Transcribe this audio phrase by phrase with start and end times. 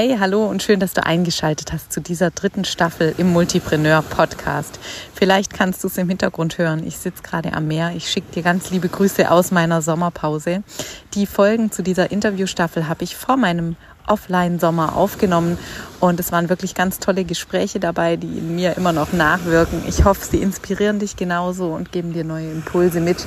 [0.00, 4.78] Hey, hallo und schön, dass du eingeschaltet hast zu dieser dritten Staffel im Multipreneur Podcast.
[5.12, 6.86] Vielleicht kannst du es im Hintergrund hören.
[6.86, 7.90] Ich sitze gerade am Meer.
[7.96, 10.62] Ich schicke dir ganz liebe Grüße aus meiner Sommerpause.
[11.14, 13.74] Die Folgen zu dieser Interviewstaffel habe ich vor meinem
[14.06, 15.58] Offline-Sommer aufgenommen
[15.98, 19.82] und es waren wirklich ganz tolle Gespräche dabei, die in mir immer noch nachwirken.
[19.88, 23.26] Ich hoffe, sie inspirieren dich genauso und geben dir neue Impulse mit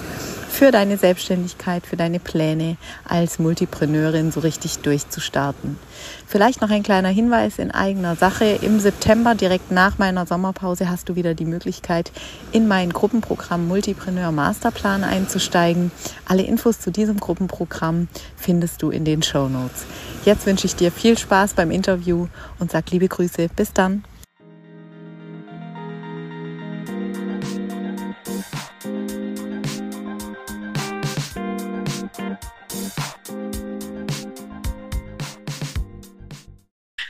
[0.51, 2.75] für deine Selbstständigkeit, für deine Pläne
[3.07, 5.77] als Multipreneurin so richtig durchzustarten.
[6.27, 8.59] Vielleicht noch ein kleiner Hinweis in eigener Sache.
[8.61, 12.11] Im September, direkt nach meiner Sommerpause, hast du wieder die Möglichkeit,
[12.51, 15.89] in mein Gruppenprogramm Multipreneur Masterplan einzusteigen.
[16.27, 19.85] Alle Infos zu diesem Gruppenprogramm findest du in den Show Notes.
[20.25, 22.27] Jetzt wünsche ich dir viel Spaß beim Interview
[22.59, 23.47] und sag liebe Grüße.
[23.55, 24.03] Bis dann.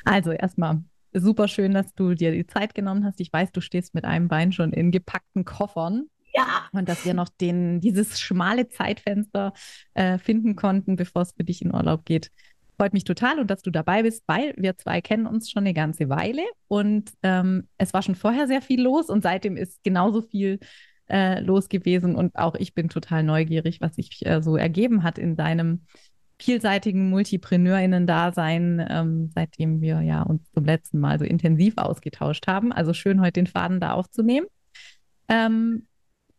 [0.05, 0.83] Also erstmal
[1.13, 3.19] super schön, dass du dir die Zeit genommen hast.
[3.19, 6.07] Ich weiß, du stehst mit einem Bein schon in gepackten Koffern.
[6.33, 6.69] Ja.
[6.71, 9.53] Und dass wir noch den, dieses schmale Zeitfenster
[9.93, 12.31] äh, finden konnten, bevor es für dich in Urlaub geht.
[12.77, 15.73] Freut mich total und dass du dabei bist, weil wir zwei kennen uns schon eine
[15.73, 20.21] ganze Weile und ähm, es war schon vorher sehr viel los und seitdem ist genauso
[20.21, 20.59] viel
[21.07, 25.19] äh, los gewesen und auch ich bin total neugierig, was sich äh, so ergeben hat
[25.19, 25.85] in deinem
[26.43, 32.71] vielseitigen MultipreneurInnen-Dasein, ähm, seitdem wir ja uns zum letzten Mal so intensiv ausgetauscht haben.
[32.71, 34.47] Also schön, heute den Faden da aufzunehmen.
[35.27, 35.87] Ähm,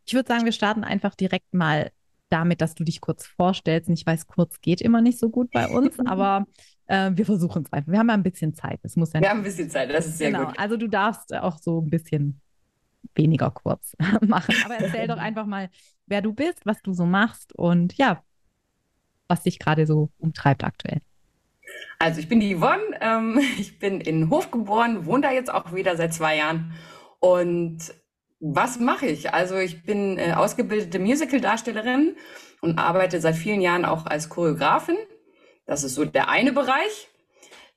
[0.05, 1.91] ich würde sagen, wir starten einfach direkt mal
[2.29, 3.87] damit, dass du dich kurz vorstellst.
[3.89, 6.45] Und ich weiß, kurz geht immer nicht so gut bei uns, aber
[6.87, 7.91] äh, wir versuchen es einfach.
[7.91, 8.79] Wir haben ja ein bisschen Zeit.
[8.83, 10.47] Das muss ja wir haben ein bisschen Zeit, das ist sehr genau.
[10.47, 10.59] gut.
[10.59, 12.41] Also du darfst auch so ein bisschen
[13.15, 14.55] weniger kurz machen.
[14.65, 15.69] Aber erzähl doch einfach mal,
[16.07, 18.23] wer du bist, was du so machst und ja,
[19.33, 21.01] was dich gerade so umtreibt aktuell.
[21.97, 25.73] Also ich bin die Yvonne, ähm, ich bin in Hof geboren, wohne da jetzt auch
[25.73, 26.73] wieder seit zwei Jahren.
[27.19, 27.79] Und
[28.39, 29.33] was mache ich?
[29.33, 32.15] Also ich bin äh, ausgebildete Musical-Darstellerin
[32.61, 34.97] und arbeite seit vielen Jahren auch als Choreografin.
[35.65, 37.09] Das ist so der eine Bereich.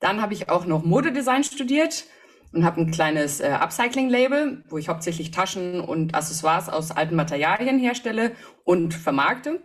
[0.01, 2.05] Dann habe ich auch noch Modedesign studiert
[2.53, 7.79] und habe ein kleines äh, Upcycling-Label, wo ich hauptsächlich Taschen und Accessoires aus alten Materialien
[7.79, 8.33] herstelle
[8.65, 9.63] und vermarkte.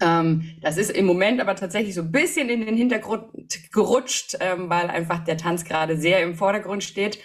[0.00, 3.24] Ähm, das ist im Moment aber tatsächlich so ein bisschen in den Hintergrund
[3.72, 7.18] gerutscht, ähm, weil einfach der Tanz gerade sehr im Vordergrund steht.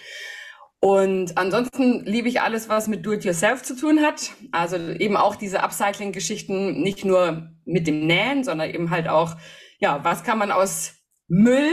[0.80, 4.32] Und ansonsten liebe ich alles, was mit Do-it-yourself zu tun hat.
[4.52, 9.36] Also eben auch diese Upcycling-Geschichten, nicht nur mit dem Nähen, sondern eben halt auch,
[9.78, 10.96] ja, was kann man aus
[11.26, 11.72] Müll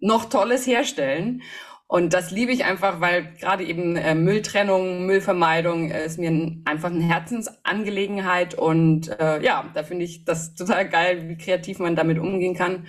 [0.00, 1.42] noch Tolles herstellen?
[1.90, 6.90] Und das liebe ich einfach, weil gerade eben äh, Mülltrennung, Müllvermeidung äh, ist mir einfach
[6.90, 8.54] eine Herzensangelegenheit.
[8.54, 12.86] Und äh, ja, da finde ich das total geil, wie kreativ man damit umgehen kann.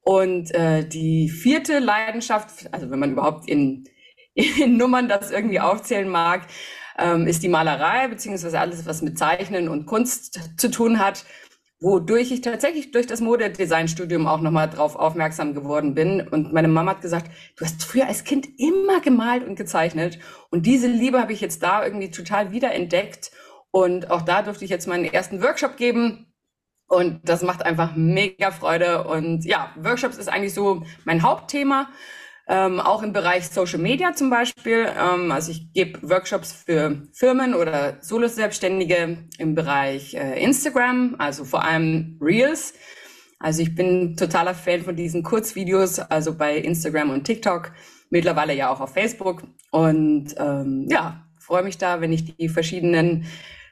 [0.00, 3.88] Und äh, die vierte Leidenschaft, also wenn man überhaupt in,
[4.34, 6.46] in Nummern das irgendwie aufzählen mag,
[6.98, 11.24] ähm, ist die Malerei, beziehungsweise alles, was mit Zeichnen und Kunst zu tun hat
[11.80, 16.26] wodurch ich tatsächlich durch das Modedesign-Studium auch nochmal drauf aufmerksam geworden bin.
[16.26, 20.18] Und meine Mama hat gesagt, du hast früher als Kind immer gemalt und gezeichnet.
[20.50, 23.30] Und diese Liebe habe ich jetzt da irgendwie total wiederentdeckt.
[23.70, 26.32] Und auch da durfte ich jetzt meinen ersten Workshop geben.
[26.88, 29.04] Und das macht einfach mega Freude.
[29.04, 31.88] Und ja, Workshops ist eigentlich so mein Hauptthema
[32.48, 34.88] ähm, auch im Bereich Social Media zum Beispiel.
[34.98, 41.64] Ähm, also ich gebe Workshops für Firmen oder Solo-Selbstständige im Bereich äh, Instagram, also vor
[41.64, 42.74] allem Reels.
[43.38, 47.72] Also ich bin totaler Fan von diesen Kurzvideos, also bei Instagram und TikTok,
[48.10, 49.42] mittlerweile ja auch auf Facebook.
[49.70, 53.26] Und ähm, ja, freue mich da, wenn ich die verschiedenen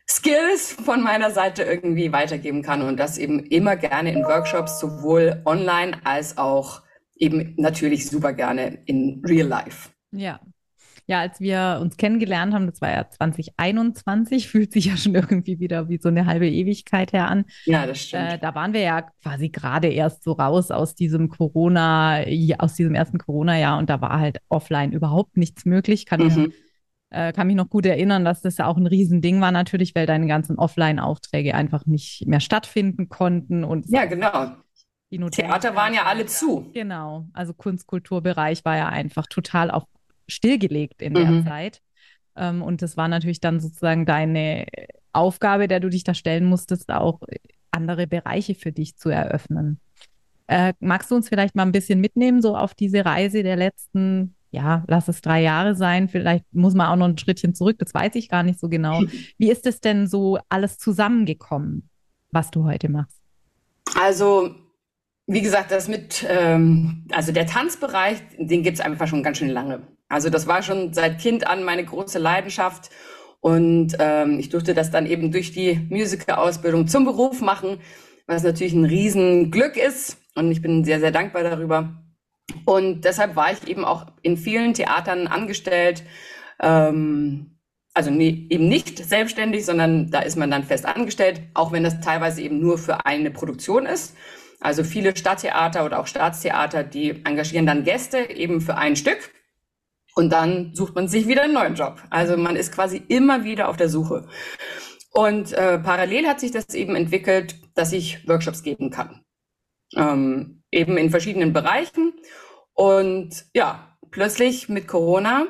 [0.07, 5.41] Skills von meiner Seite irgendwie weitergeben kann und das eben immer gerne in Workshops, sowohl
[5.47, 6.84] online als auch
[7.17, 9.91] eben natürlich super gerne in Real Life.
[10.13, 10.41] Ja.
[11.07, 15.61] Ja, als wir uns kennengelernt haben, das war ja 2021, fühlt sich ja schon irgendwie
[15.61, 17.45] wieder wie so eine halbe Ewigkeit her an.
[17.67, 18.33] Ja, das stimmt.
[18.33, 22.25] Äh, da waren wir ja quasi gerade erst so raus aus diesem Corona,
[22.59, 26.07] aus diesem ersten Corona-Jahr und da war halt offline überhaupt nichts möglich.
[26.07, 26.27] Kann, mhm.
[26.27, 26.55] mich,
[27.10, 30.07] äh, kann mich noch gut erinnern, dass das ja auch ein Riesending war natürlich, weil
[30.07, 33.63] deine ganzen Offline-Aufträge einfach nicht mehr stattfinden konnten.
[33.63, 34.53] Und ja, genau.
[35.19, 36.71] Die Theater waren ja alle zu.
[36.72, 39.84] Genau, also Kunstkulturbereich war ja einfach total auf
[40.27, 41.47] stillgelegt in der mhm.
[41.47, 41.81] Zeit.
[42.37, 44.66] Ähm, und das war natürlich dann sozusagen deine
[45.13, 47.21] Aufgabe, der du dich da stellen musstest, auch
[47.71, 49.78] andere Bereiche für dich zu eröffnen.
[50.47, 54.34] Äh, magst du uns vielleicht mal ein bisschen mitnehmen, so auf diese Reise der letzten,
[54.51, 57.95] ja, lass es drei Jahre sein, vielleicht muss man auch noch ein Schrittchen zurück, das
[57.95, 59.01] weiß ich gar nicht so genau.
[59.39, 61.89] Wie ist es denn so alles zusammengekommen,
[62.31, 63.21] was du heute machst?
[64.01, 64.55] Also
[65.26, 69.86] wie gesagt, das mit, ähm, also der Tanzbereich, den gibt's einfach schon ganz schön lange.
[70.09, 72.91] Also das war schon seit Kind an meine große Leidenschaft.
[73.41, 77.78] Und ähm, ich durfte das dann eben durch die Musical-Ausbildung zum Beruf machen,
[78.26, 80.18] was natürlich ein Riesenglück ist.
[80.34, 81.94] Und ich bin sehr, sehr dankbar darüber.
[82.65, 86.04] Und deshalb war ich eben auch in vielen Theatern angestellt.
[86.60, 87.59] Ähm,
[87.94, 92.00] also nee, eben nicht selbstständig, sondern da ist man dann fest angestellt, auch wenn das
[92.00, 94.15] teilweise eben nur für eine Produktion ist.
[94.65, 99.31] Also viele Stadttheater oder auch Staatstheater, die engagieren dann Gäste eben für ein Stück
[100.15, 102.03] und dann sucht man sich wieder einen neuen Job.
[102.09, 104.27] Also man ist quasi immer wieder auf der Suche.
[105.13, 109.21] Und äh, parallel hat sich das eben entwickelt, dass ich Workshops geben kann.
[109.97, 112.15] Ähm, eben in verschiedenen Bereichen.
[112.72, 115.47] Und ja, plötzlich mit Corona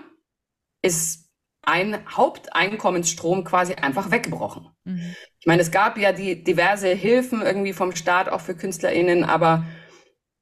[0.82, 1.23] ist
[1.66, 4.68] ein Haupteinkommensstrom quasi einfach weggebrochen.
[4.84, 5.14] Mhm.
[5.40, 9.64] Ich meine, es gab ja die diverse Hilfen irgendwie vom Staat auch für KünstlerInnen, aber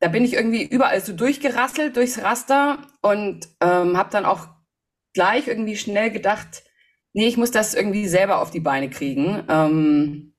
[0.01, 4.49] da bin ich irgendwie überall so durchgerasselt durchs Raster und ähm, habe dann auch
[5.15, 6.65] gleich irgendwie schnell gedacht,
[7.13, 9.45] nee, ich muss das irgendwie selber auf die Beine kriegen.
[9.49, 10.35] Ähm,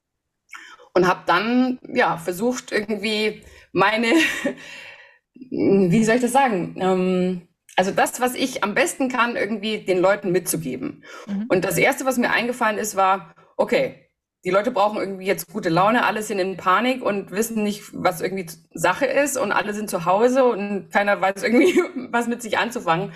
[0.93, 4.07] und habe dann ja versucht irgendwie meine,
[5.33, 6.75] wie soll ich das sagen?
[6.79, 11.03] Ähm, also das, was ich am besten kann, irgendwie den Leuten mitzugeben.
[11.27, 11.45] Mhm.
[11.49, 14.03] Und das erste, was mir eingefallen ist, war, okay,
[14.45, 18.19] die Leute brauchen irgendwie jetzt gute Laune, alle sind in Panik und wissen nicht, was
[18.19, 21.81] irgendwie Sache ist und alle sind zu Hause und keiner weiß irgendwie,
[22.11, 23.13] was mit sich anzufangen.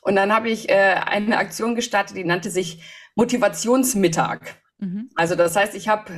[0.00, 2.82] Und dann habe ich äh, eine Aktion gestartet, die nannte sich
[3.14, 4.40] Motivationsmittag.
[4.80, 5.10] Mhm.
[5.14, 6.10] Also das heißt, ich habe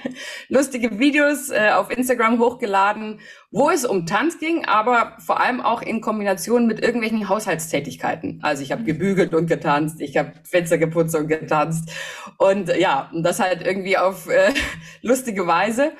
[0.48, 3.20] lustige Videos äh, auf Instagram hochgeladen,
[3.50, 8.40] wo es um Tanz ging, aber vor allem auch in Kombination mit irgendwelchen Haushaltstätigkeiten.
[8.42, 8.86] Also ich habe mhm.
[8.86, 11.90] gebügelt und getanzt, ich habe Fenster geputzt und getanzt
[12.38, 14.52] und ja, das halt irgendwie auf äh,
[15.02, 15.92] lustige Weise.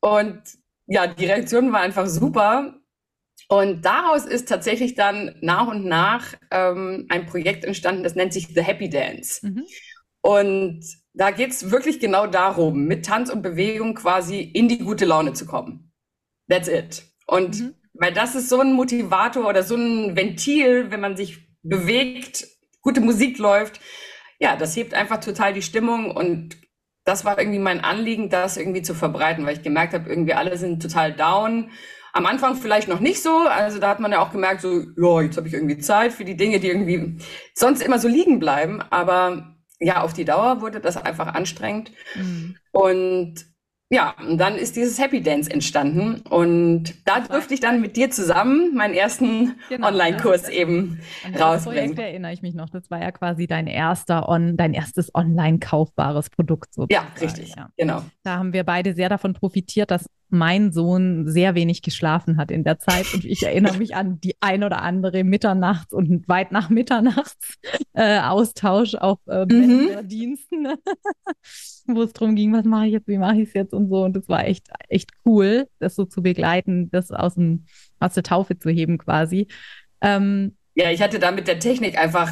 [0.00, 0.42] Und
[0.86, 2.74] ja, die Reaktion war einfach super.
[3.48, 8.48] Und daraus ist tatsächlich dann nach und nach ähm, ein Projekt entstanden, das nennt sich
[8.48, 9.46] The Happy Dance.
[9.46, 9.64] Mhm.
[10.22, 15.32] Und da geht's wirklich genau darum, mit Tanz und Bewegung quasi in die gute Laune
[15.34, 15.92] zu kommen.
[16.48, 17.04] That's it.
[17.26, 17.74] Und mhm.
[17.94, 22.46] weil das ist so ein Motivator oder so ein Ventil, wenn man sich bewegt,
[22.80, 23.80] gute Musik läuft,
[24.38, 26.56] ja, das hebt einfach total die Stimmung und
[27.04, 30.56] das war irgendwie mein Anliegen, das irgendwie zu verbreiten, weil ich gemerkt habe, irgendwie alle
[30.56, 31.70] sind total down.
[32.12, 35.20] Am Anfang vielleicht noch nicht so, also da hat man ja auch gemerkt, so, ja,
[35.22, 37.18] jetzt habe ich irgendwie Zeit für die Dinge, die irgendwie
[37.54, 39.51] sonst immer so liegen bleiben, aber
[39.82, 41.92] ja, auf die Dauer wurde das einfach anstrengend.
[42.14, 42.56] Mhm.
[42.70, 43.34] Und
[43.92, 48.10] ja, und dann ist dieses Happy Dance entstanden und da durfte ich dann mit dir
[48.10, 51.94] zusammen meinen ersten genau, Online-Kurs eben An rausbringen.
[51.94, 52.70] Da erinnere ich mich noch.
[52.70, 57.06] Das war ja quasi dein erster on, dein erstes online kaufbares Produkt sozusagen.
[57.06, 57.54] Ja, richtig.
[57.54, 57.68] Ja.
[57.76, 58.02] Genau.
[58.22, 62.64] Da haben wir beide sehr davon profitiert, dass mein Sohn sehr wenig geschlafen hat in
[62.64, 63.12] der Zeit.
[63.12, 67.58] Und ich erinnere mich an die ein oder andere Mitternachts und weit nach Mitternachts
[67.92, 70.08] äh, Austausch auf äh, mhm.
[70.08, 70.68] Diensten,
[71.86, 74.04] wo es darum ging, was mache ich jetzt, wie mache ich es jetzt und so.
[74.04, 77.66] Und das war echt, echt cool, das so zu begleiten, das aus, dem,
[78.00, 79.48] aus der Taufe zu heben quasi.
[80.00, 82.30] Ähm, ja, ich hatte da mit der Technik einfach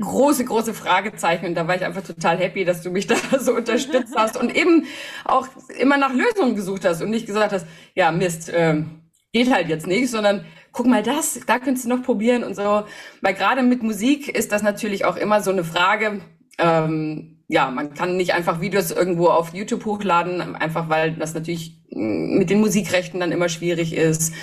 [0.00, 3.54] große, große Fragezeichen und da war ich einfach total happy, dass du mich da so
[3.54, 4.86] unterstützt hast und eben
[5.24, 5.48] auch
[5.78, 9.02] immer nach Lösungen gesucht hast und nicht gesagt hast, ja, Mist, ähm,
[9.32, 12.84] geht halt jetzt nicht, sondern guck mal das, da könntest du noch probieren und so.
[13.20, 16.20] Weil gerade mit Musik ist das natürlich auch immer so eine Frage,
[16.58, 21.82] ähm, ja, man kann nicht einfach Videos irgendwo auf YouTube hochladen, einfach weil das natürlich
[21.90, 24.34] mit den Musikrechten dann immer schwierig ist.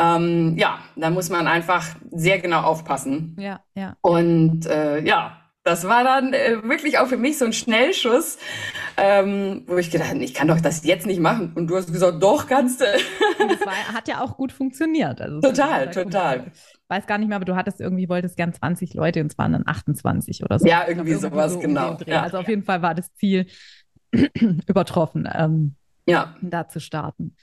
[0.00, 3.36] Ähm, ja, da muss man einfach sehr genau aufpassen.
[3.38, 3.96] Ja, ja.
[4.00, 8.38] Und äh, ja, das war dann äh, wirklich auch für mich so ein Schnellschuss,
[8.96, 11.52] ähm, wo ich gedacht habe, ich kann doch das jetzt nicht machen.
[11.54, 12.84] Und du hast gesagt, doch, kannst du.
[12.84, 15.20] das war, hat ja auch gut funktioniert.
[15.20, 16.52] Also total, total
[16.88, 19.52] weiß gar nicht mehr, aber du hattest irgendwie, wolltest gern 20 Leute und es waren
[19.52, 20.66] dann 28 oder so.
[20.66, 21.98] Ja, irgendwie sowas, so genau.
[22.06, 22.22] Ja.
[22.22, 23.46] Also auf jeden Fall war das Ziel
[24.66, 25.76] übertroffen, ähm,
[26.06, 26.36] ja.
[26.42, 27.36] da zu starten.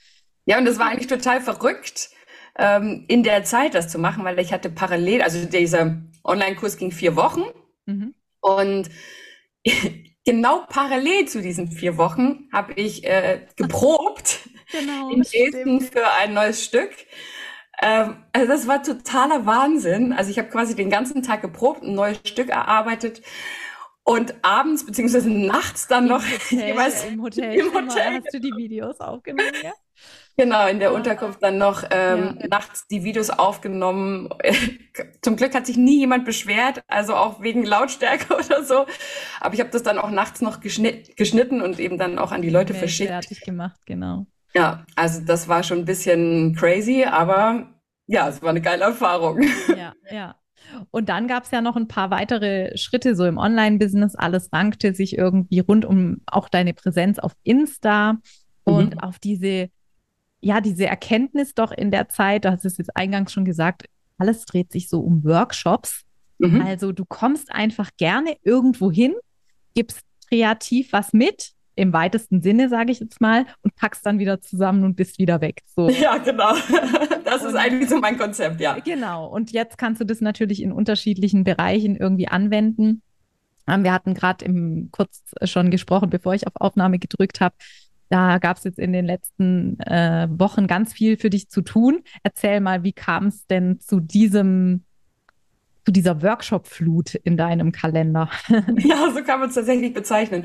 [0.44, 2.10] Ja, und das war eigentlich total verrückt,
[2.58, 6.90] ähm, in der Zeit das zu machen, weil ich hatte parallel, also dieser Online-Kurs ging
[6.90, 7.42] vier Wochen
[7.86, 8.14] mhm.
[8.40, 8.90] und
[10.24, 16.34] genau parallel zu diesen vier Wochen habe ich äh, geprobt genau, in Dresden für ein
[16.34, 16.90] neues Stück.
[17.82, 20.12] Ähm, also das war totaler Wahnsinn.
[20.12, 23.22] Also ich habe quasi den ganzen Tag geprobt, ein neues Stück erarbeitet
[24.04, 27.54] und abends beziehungsweise nachts dann noch Hotel, jeweils im Hotel.
[27.58, 29.72] Im Hotel hast du die Videos aufgenommen, ja?
[30.36, 32.48] Genau, in der Unterkunft dann noch ähm, ja.
[32.48, 34.30] nachts die Videos aufgenommen.
[35.22, 38.86] Zum Glück hat sich nie jemand beschwert, also auch wegen Lautstärke oder so.
[39.40, 42.50] Aber ich habe das dann auch nachts noch geschnitten und eben dann auch an die
[42.50, 43.10] Leute verschickt.
[43.10, 44.26] Fertig gemacht, genau.
[44.54, 47.71] Ja, also das war schon ein bisschen crazy, aber
[48.12, 49.40] ja, es war eine geile Erfahrung.
[49.76, 50.36] Ja, ja.
[50.90, 54.14] Und dann gab es ja noch ein paar weitere Schritte so im Online-Business.
[54.14, 58.18] Alles rankte sich irgendwie rund um auch deine Präsenz auf Insta
[58.64, 59.00] und mhm.
[59.00, 59.70] auf diese,
[60.40, 63.86] ja, diese Erkenntnis doch in der Zeit, du hast es jetzt eingangs schon gesagt,
[64.18, 66.04] alles dreht sich so um Workshops.
[66.38, 66.62] Mhm.
[66.62, 69.14] Also du kommst einfach gerne irgendwo hin,
[69.74, 74.40] gibst kreativ was mit im weitesten Sinne, sage ich jetzt mal, und packst dann wieder
[74.40, 75.62] zusammen und bist wieder weg.
[75.74, 75.88] So.
[76.02, 76.54] Ja, genau.
[77.24, 78.78] Das und, ist eigentlich so mein Konzept, ja.
[78.80, 79.26] Genau.
[79.26, 83.02] Und jetzt kannst du das natürlich in unterschiedlichen Bereichen irgendwie anwenden.
[83.68, 84.44] Ähm, wir hatten gerade
[84.90, 87.54] kurz schon gesprochen, bevor ich auf Aufnahme gedrückt habe.
[88.08, 92.02] Da gab es jetzt in den letzten äh, Wochen ganz viel für dich zu tun.
[92.22, 94.84] Erzähl mal, wie kam es denn zu diesem
[95.84, 98.30] zu dieser Workshop-Flut in deinem Kalender?
[98.78, 100.44] Ja, so kann man es tatsächlich bezeichnen.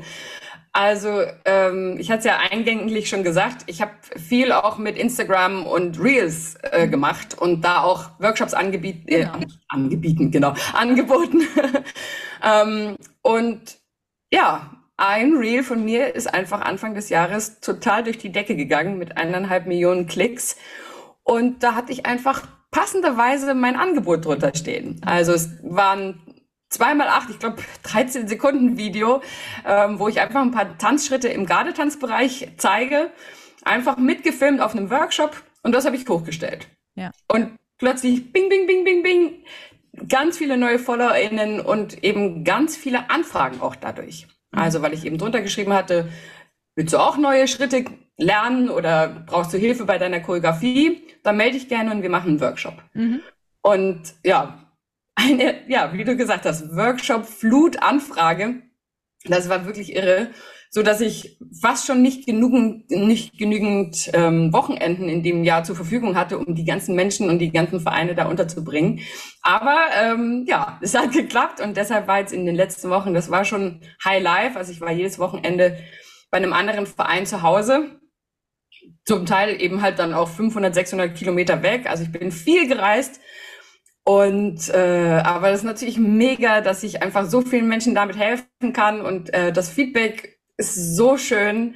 [0.72, 5.66] Also ähm, ich hatte es ja eingänglich schon gesagt, ich habe viel auch mit Instagram
[5.66, 9.38] und Reels äh, gemacht und da auch Workshops angebieten, äh, genau.
[9.68, 11.42] angebieten, genau, angeboten.
[12.44, 13.78] ähm, und
[14.32, 18.98] ja, ein Reel von mir ist einfach Anfang des Jahres total durch die Decke gegangen
[18.98, 20.56] mit eineinhalb Millionen Klicks.
[21.22, 25.00] Und da hatte ich einfach passenderweise mein Angebot drunter stehen.
[25.04, 26.20] Also es waren
[26.68, 29.22] zweimal acht, ich glaube 13 Sekunden Video,
[29.66, 33.10] ähm, wo ich einfach ein paar Tanzschritte im Gardetanzbereich zeige,
[33.64, 36.68] einfach mitgefilmt auf einem Workshop und das habe ich hochgestellt.
[36.94, 37.10] Ja.
[37.28, 39.44] Und plötzlich bing, bing, bing, bing, bing,
[40.08, 44.26] ganz viele neue FollowerInnen und eben ganz viele Anfragen auch dadurch.
[44.52, 44.58] Mhm.
[44.58, 46.08] Also weil ich eben drunter geschrieben hatte,
[46.76, 47.84] willst du auch neue Schritte
[48.16, 51.02] lernen oder brauchst du Hilfe bei deiner Choreografie?
[51.22, 52.82] Dann melde dich gerne und wir machen einen Workshop.
[52.94, 53.20] Mhm.
[53.62, 54.67] Und ja,
[55.18, 58.62] eine, ja, wie du gesagt hast, Workshop, Flut, Anfrage.
[59.24, 60.30] Das war wirklich irre,
[60.70, 65.74] so dass ich fast schon nicht genügend, nicht genügend ähm, Wochenenden in dem Jahr zur
[65.74, 69.00] Verfügung hatte, um die ganzen Menschen und die ganzen Vereine da unterzubringen.
[69.42, 73.28] Aber ähm, ja, es hat geklappt und deshalb war jetzt in den letzten Wochen, das
[73.28, 74.56] war schon High Life.
[74.56, 75.78] Also ich war jedes Wochenende
[76.30, 78.00] bei einem anderen Verein zu Hause.
[79.04, 81.90] Zum Teil eben halt dann auch 500, 600 Kilometer weg.
[81.90, 83.20] Also ich bin viel gereist
[84.08, 88.72] und äh, aber das ist natürlich mega, dass ich einfach so vielen Menschen damit helfen
[88.72, 91.74] kann und äh, das Feedback ist so schön,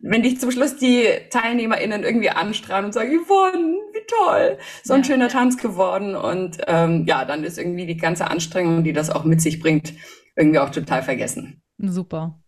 [0.00, 5.02] wenn dich zum Schluss die TeilnehmerInnen irgendwie anstrahlen und sagen, Yvonne, wie toll, so ein
[5.02, 5.06] ja.
[5.06, 6.16] schöner Tanz geworden.
[6.16, 9.92] Und ähm, ja, dann ist irgendwie die ganze Anstrengung, die das auch mit sich bringt,
[10.34, 11.62] irgendwie auch total vergessen.
[11.78, 12.40] Super.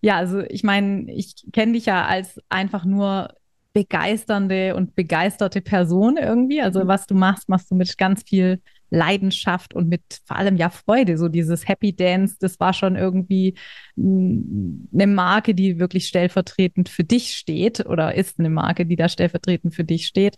[0.00, 3.28] Ja, also ich meine, ich kenne dich ja als einfach nur
[3.74, 6.62] begeisternde und begeisterte Person irgendwie.
[6.62, 6.88] Also mhm.
[6.88, 11.18] was du machst, machst du mit ganz viel Leidenschaft und mit vor allem ja Freude.
[11.18, 13.54] So dieses Happy Dance, das war schon irgendwie
[13.96, 19.74] eine Marke, die wirklich stellvertretend für dich steht oder ist eine Marke, die da stellvertretend
[19.74, 20.36] für dich steht.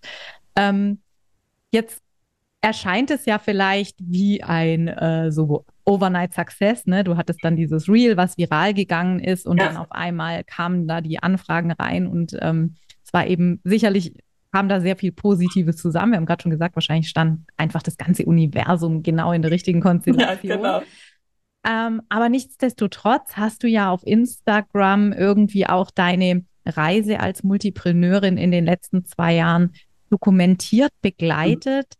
[0.56, 1.00] Ähm,
[1.70, 2.00] jetzt
[2.62, 7.04] erscheint es ja vielleicht wie ein äh, so Overnight Success, ne?
[7.04, 9.66] Du hattest dann dieses Reel, was viral gegangen ist und ja.
[9.66, 12.74] dann auf einmal kamen da die Anfragen rein und ähm,
[13.06, 14.14] es war eben sicherlich
[14.52, 16.12] kam da sehr viel Positives zusammen.
[16.12, 19.80] Wir haben gerade schon gesagt, wahrscheinlich stand einfach das ganze Universum genau in der richtigen
[19.80, 20.50] Konstellation.
[20.50, 20.82] Ja, genau.
[21.66, 28.50] Ähm, aber nichtsdestotrotz hast du ja auf Instagram irgendwie auch deine Reise als Multipreneurin in
[28.50, 29.72] den letzten zwei Jahren
[30.10, 31.94] dokumentiert, begleitet.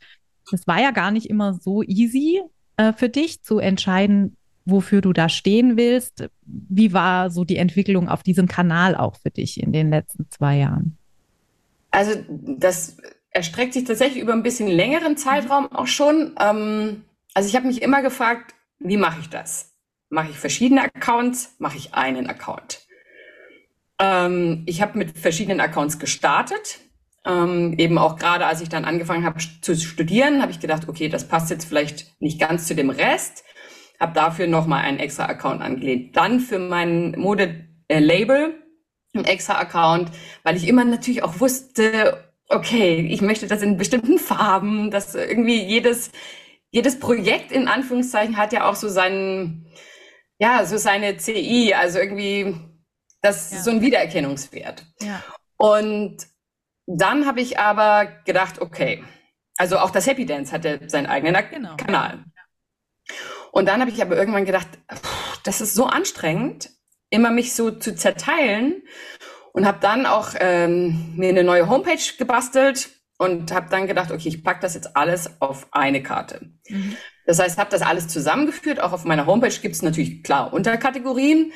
[0.53, 2.41] Es war ja gar nicht immer so easy
[2.77, 6.28] äh, für dich zu entscheiden, wofür du da stehen willst.
[6.44, 10.56] Wie war so die Entwicklung auf diesem Kanal auch für dich in den letzten zwei
[10.58, 10.99] Jahren?
[11.90, 12.99] Also das
[13.30, 16.35] erstreckt sich tatsächlich über ein bisschen längeren Zeitraum auch schon.
[16.38, 19.73] Ähm, also ich habe mich immer gefragt, wie mache ich das?
[20.08, 21.54] Mache ich verschiedene Accounts?
[21.58, 22.87] Mache ich einen Account?
[23.99, 26.80] Ähm, ich habe mit verschiedenen Accounts gestartet.
[27.25, 31.08] Ähm, eben auch gerade als ich dann angefangen habe zu studieren, habe ich gedacht, okay,
[31.08, 33.42] das passt jetzt vielleicht nicht ganz zu dem Rest
[34.00, 36.17] habe dafür nochmal einen extra Account angelegt.
[36.17, 38.55] Dann für mein Mode-Label
[39.15, 40.11] ein extra Account,
[40.43, 45.62] weil ich immer natürlich auch wusste, okay, ich möchte das in bestimmten Farben, dass irgendwie
[45.62, 46.11] jedes,
[46.71, 49.67] jedes Projekt in Anführungszeichen hat ja auch so seinen,
[50.38, 52.55] ja, so seine CI, also irgendwie
[53.23, 53.59] das ja.
[53.59, 54.87] so ein Wiedererkennungswert.
[55.00, 55.23] Ja.
[55.57, 56.19] Und
[56.87, 59.03] dann habe ich aber gedacht, okay,
[59.57, 61.76] also auch das Happy Dance hatte seinen eigenen genau.
[61.76, 62.25] Kanal.
[63.57, 64.69] Und dann habe ich aber irgendwann gedacht,
[65.43, 66.69] das ist so anstrengend,
[67.09, 68.83] immer mich so zu zerteilen
[69.55, 74.29] und habe dann auch ähm, mir eine neue Homepage gebastelt und habe dann gedacht, okay,
[74.29, 76.51] ich packe das jetzt alles auf eine Karte.
[76.69, 76.99] Mhm.
[77.25, 78.79] Das heißt, habe das alles zusammengeführt.
[78.79, 81.51] Auch auf meiner Homepage gibt es natürlich klar Unterkategorien,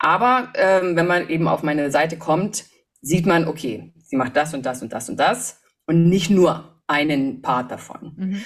[0.00, 2.64] aber ähm, wenn man eben auf meine Seite kommt,
[3.00, 6.82] sieht man, okay, sie macht das und das und das und das und nicht nur
[6.88, 8.14] einen Part davon.
[8.16, 8.44] Mhm.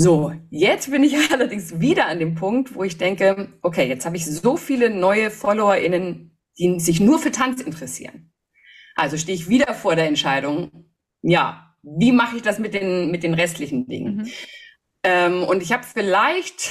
[0.00, 4.16] So, jetzt bin ich allerdings wieder an dem Punkt, wo ich denke, okay, jetzt habe
[4.16, 8.32] ich so viele neue FollowerInnen, die sich nur für Tanz interessieren.
[8.94, 13.24] Also stehe ich wieder vor der Entscheidung, ja, wie mache ich das mit den, mit
[13.24, 14.18] den restlichen Dingen?
[14.18, 14.28] Mhm.
[15.02, 16.70] Ähm, und ich habe vielleicht,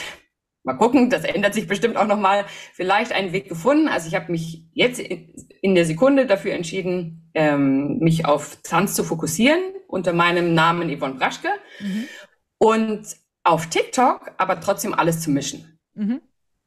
[0.63, 3.89] mal gucken, das ändert sich bestimmt auch nochmal, vielleicht einen Weg gefunden.
[3.89, 9.03] Also ich habe mich jetzt in der Sekunde dafür entschieden, ähm, mich auf Tanz zu
[9.03, 11.49] fokussieren unter meinem Namen Yvonne Braschke
[11.81, 12.07] mhm.
[12.59, 13.05] Und
[13.43, 15.79] auf TikTok aber trotzdem alles zu mischen.
[15.93, 16.21] Mhm.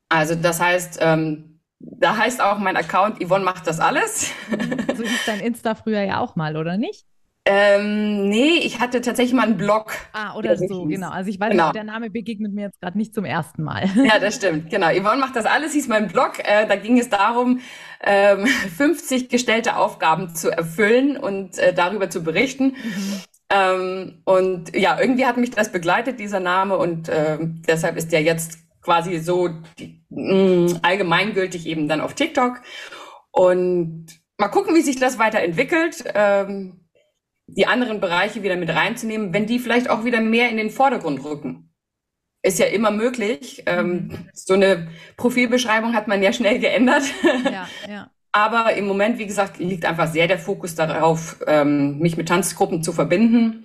[0.09, 4.30] Also das heißt, ähm, da heißt auch mein Account, Yvonne macht das alles.
[4.50, 4.97] Mhm.
[4.97, 7.06] So hieß dein Insta früher ja auch mal, oder nicht?
[7.47, 9.92] Ähm, nee, ich hatte tatsächlich mal einen Blog.
[10.12, 11.09] Ah, oder so, genau.
[11.09, 11.64] Also ich weiß genau.
[11.66, 13.88] nicht, der Name begegnet mir jetzt gerade nicht zum ersten Mal.
[14.04, 14.88] Ja, das stimmt, genau.
[14.88, 16.38] Yvonne macht das alles, hieß mein Blog.
[16.44, 17.61] Äh, da ging es darum,
[18.02, 22.66] ähm, 50 gestellte Aufgaben zu erfüllen und äh, darüber zu berichten.
[22.66, 23.20] Mhm.
[23.52, 28.23] Ähm, und ja, irgendwie hat mich das begleitet, dieser Name, und äh, deshalb ist der
[28.23, 32.62] jetzt quasi so die, mh, mm, allgemeingültig eben dann auf TikTok.
[33.33, 34.07] Und
[34.38, 36.04] mal gucken, wie sich das weiterentwickelt.
[36.14, 36.80] Ähm,
[37.47, 41.25] die anderen Bereiche wieder mit reinzunehmen, wenn die vielleicht auch wieder mehr in den Vordergrund
[41.25, 41.75] rücken.
[42.42, 43.64] Ist ja immer möglich.
[43.66, 44.28] Ähm, mhm.
[44.33, 47.02] so eine Profilbeschreibung hat man ja schnell geändert.
[47.45, 48.11] Ja, ja.
[48.32, 52.82] Aber im Moment, wie gesagt, liegt einfach sehr der Fokus darauf, ähm, mich mit Tanzgruppen
[52.82, 53.64] zu verbinden.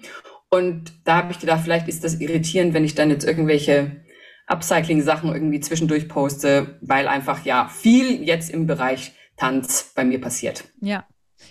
[0.50, 4.04] Und da habe ich gedacht, vielleicht ist das irritierend, wenn ich dann jetzt irgendwelche
[4.48, 10.64] Upcycling-Sachen irgendwie zwischendurch poste, weil einfach ja viel jetzt im Bereich Tanz bei mir passiert.
[10.82, 11.06] Ja,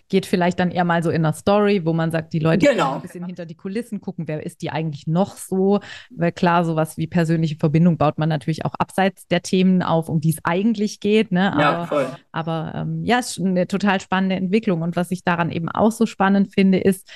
[0.08, 2.96] geht vielleicht dann eher mal so in der Story, wo man sagt, die Leute genau.
[2.96, 5.80] ein bisschen hinter die Kulissen gucken, wer ist die eigentlich noch so?
[6.10, 10.20] Weil klar, sowas wie persönliche Verbindung baut man natürlich auch abseits der Themen auf, um
[10.20, 11.32] die es eigentlich geht.
[11.32, 11.52] Ne?
[11.52, 12.06] Aber, ja, voll.
[12.32, 14.82] Aber ähm, ja, ist eine total spannende Entwicklung.
[14.82, 17.10] Und was ich daran eben auch so spannend finde, ist,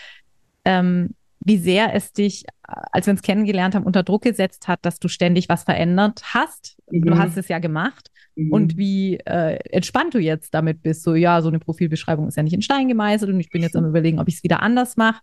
[0.64, 4.98] ähm, wie sehr es dich, als wir uns kennengelernt haben, unter Druck gesetzt hat, dass
[4.98, 6.76] du ständig was verändert hast.
[6.90, 7.02] Mhm.
[7.02, 8.52] Du hast es ja gemacht mhm.
[8.52, 11.02] und wie äh, entspannt du jetzt damit bist.
[11.02, 13.76] So, ja, so eine Profilbeschreibung ist ja nicht in Stein gemeißelt und ich bin jetzt
[13.76, 15.20] am überlegen, ob ich es wieder anders mache.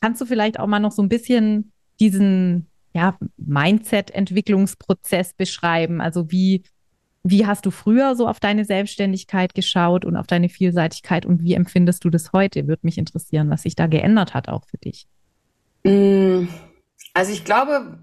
[0.00, 6.00] Kannst du vielleicht auch mal noch so ein bisschen diesen ja, Mindset-Entwicklungsprozess beschreiben?
[6.00, 6.64] Also wie,
[7.22, 11.54] wie hast du früher so auf deine Selbstständigkeit geschaut und auf deine Vielseitigkeit und wie
[11.54, 12.66] empfindest du das heute?
[12.66, 15.06] Würde mich interessieren, was sich da geändert hat auch für dich.
[15.84, 16.48] Mm,
[17.14, 17.98] also ich glaube,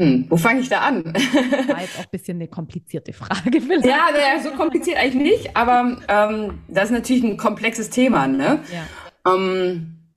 [0.00, 1.04] hm, wo fange ich da an?
[1.04, 3.60] War jetzt auch ein bisschen eine komplizierte Frage.
[3.60, 3.84] Vielleicht.
[3.84, 8.26] Ja, ja, so kompliziert eigentlich nicht, aber ähm, das ist natürlich ein komplexes Thema.
[8.26, 8.64] Ne?
[8.72, 9.34] Ja.
[9.34, 10.14] Ähm,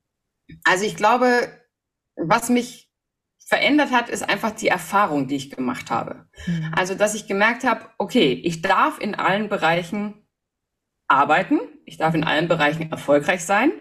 [0.64, 1.28] also ich glaube,
[2.16, 2.90] was mich
[3.46, 6.28] verändert hat, ist einfach die Erfahrung, die ich gemacht habe.
[6.48, 6.72] Mhm.
[6.74, 10.26] Also, dass ich gemerkt habe, okay, ich darf in allen Bereichen
[11.10, 13.74] arbeiten, ich darf in allen Bereichen erfolgreich sein.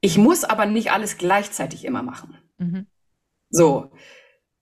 [0.00, 2.38] Ich muss aber nicht alles gleichzeitig immer machen.
[2.58, 2.86] Mhm.
[3.50, 3.90] So,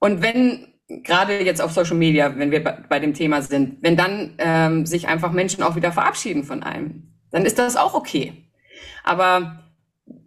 [0.03, 4.33] und wenn gerade jetzt auf Social Media, wenn wir bei, dem Thema sind, wenn dann
[4.37, 8.51] ähm, sich einfach Menschen auch wieder verabschieden von einem, dann ist das auch okay.
[9.05, 9.63] Aber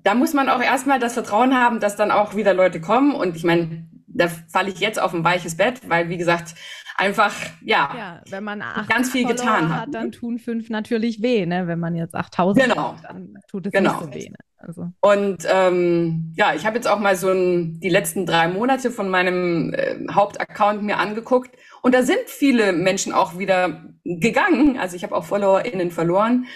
[0.02, 3.14] da muss man auch erstmal das Vertrauen haben, dass dann auch wieder Leute kommen.
[3.14, 6.54] Und ich meine, da falle ich jetzt auf ein weiches Bett, weil wie gesagt,
[6.96, 11.20] einfach, ja, ja wenn man ganz viel Follower getan hat, hat, dann tun fünf natürlich
[11.20, 11.66] weh, ne?
[11.66, 12.94] Wenn man jetzt 8000 genau.
[12.94, 14.00] hat, dann tut es genau.
[14.00, 14.30] nicht so weh.
[14.30, 14.36] Ne?
[14.58, 14.90] Also.
[15.00, 19.08] Und ähm, ja, ich habe jetzt auch mal so ein, die letzten drei Monate von
[19.08, 21.50] meinem äh, Hauptaccount mir angeguckt
[21.82, 24.78] und da sind viele Menschen auch wieder gegangen.
[24.78, 26.46] Also ich habe auch FollowerInnen verloren,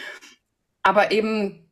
[0.82, 1.70] aber eben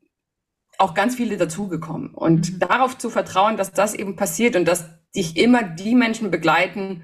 [0.78, 2.14] auch ganz viele dazugekommen.
[2.14, 2.58] Und mhm.
[2.60, 7.02] darauf zu vertrauen, dass das eben passiert und dass dich immer die Menschen begleiten,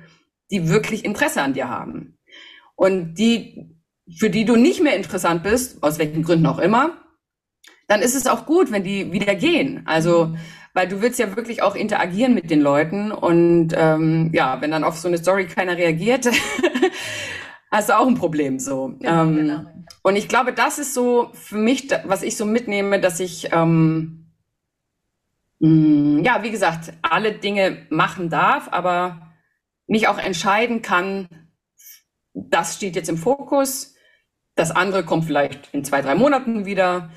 [0.50, 2.18] die wirklich Interesse an dir haben.
[2.76, 3.80] Und die,
[4.18, 7.03] für die du nicht mehr interessant bist, aus welchen Gründen auch immer,
[7.87, 9.83] dann ist es auch gut, wenn die wieder gehen.
[9.87, 10.35] Also,
[10.73, 14.85] weil du willst ja wirklich auch interagieren mit den Leuten und ähm, ja, wenn dann
[14.85, 16.29] auf so eine Story keiner reagiert,
[17.70, 18.94] hast du auch ein Problem so.
[18.99, 19.61] Genau, ähm, genau.
[20.03, 24.27] Und ich glaube, das ist so für mich, was ich so mitnehme, dass ich ähm,
[25.61, 29.33] mh, mm, ja, wie gesagt, alle Dinge machen darf, aber
[29.87, 31.29] mich auch entscheiden kann,
[32.33, 33.94] das steht jetzt im Fokus,
[34.55, 37.11] das andere kommt vielleicht in zwei, drei Monaten wieder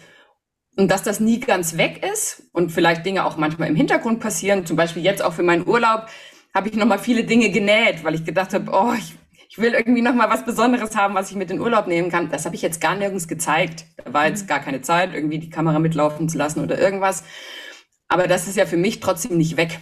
[0.78, 4.66] und dass das nie ganz weg ist und vielleicht Dinge auch manchmal im Hintergrund passieren.
[4.66, 6.06] Zum Beispiel jetzt auch für meinen Urlaub
[6.54, 9.16] habe ich nochmal viele Dinge genäht, weil ich gedacht habe, oh, ich,
[9.50, 12.30] ich will irgendwie nochmal was Besonderes haben, was ich mit in Urlaub nehmen kann.
[12.30, 13.86] Das habe ich jetzt gar nirgends gezeigt.
[14.04, 14.48] Da war jetzt mhm.
[14.48, 17.24] gar keine Zeit, irgendwie die Kamera mitlaufen zu lassen oder irgendwas.
[18.08, 19.80] Aber das ist ja für mich trotzdem nicht weg.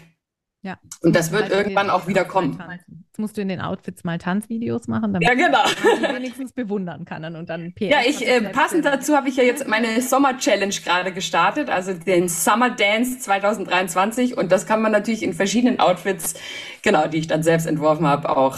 [0.65, 0.79] Ja.
[1.03, 2.59] Und das wird irgendwann auch wieder kommen.
[2.87, 5.59] Jetzt musst du in den Outfits mal Tanzvideos machen, damit ja, genau.
[6.01, 9.43] man wenigstens bewundern kann und dann PS Ja, ich äh, passend dazu habe ich ja
[9.43, 14.91] jetzt meine Sommer Challenge gerade gestartet, also den Summer Dance 2023 und das kann man
[14.91, 16.33] natürlich in verschiedenen Outfits,
[16.81, 18.57] genau, die ich dann selbst entworfen habe, auch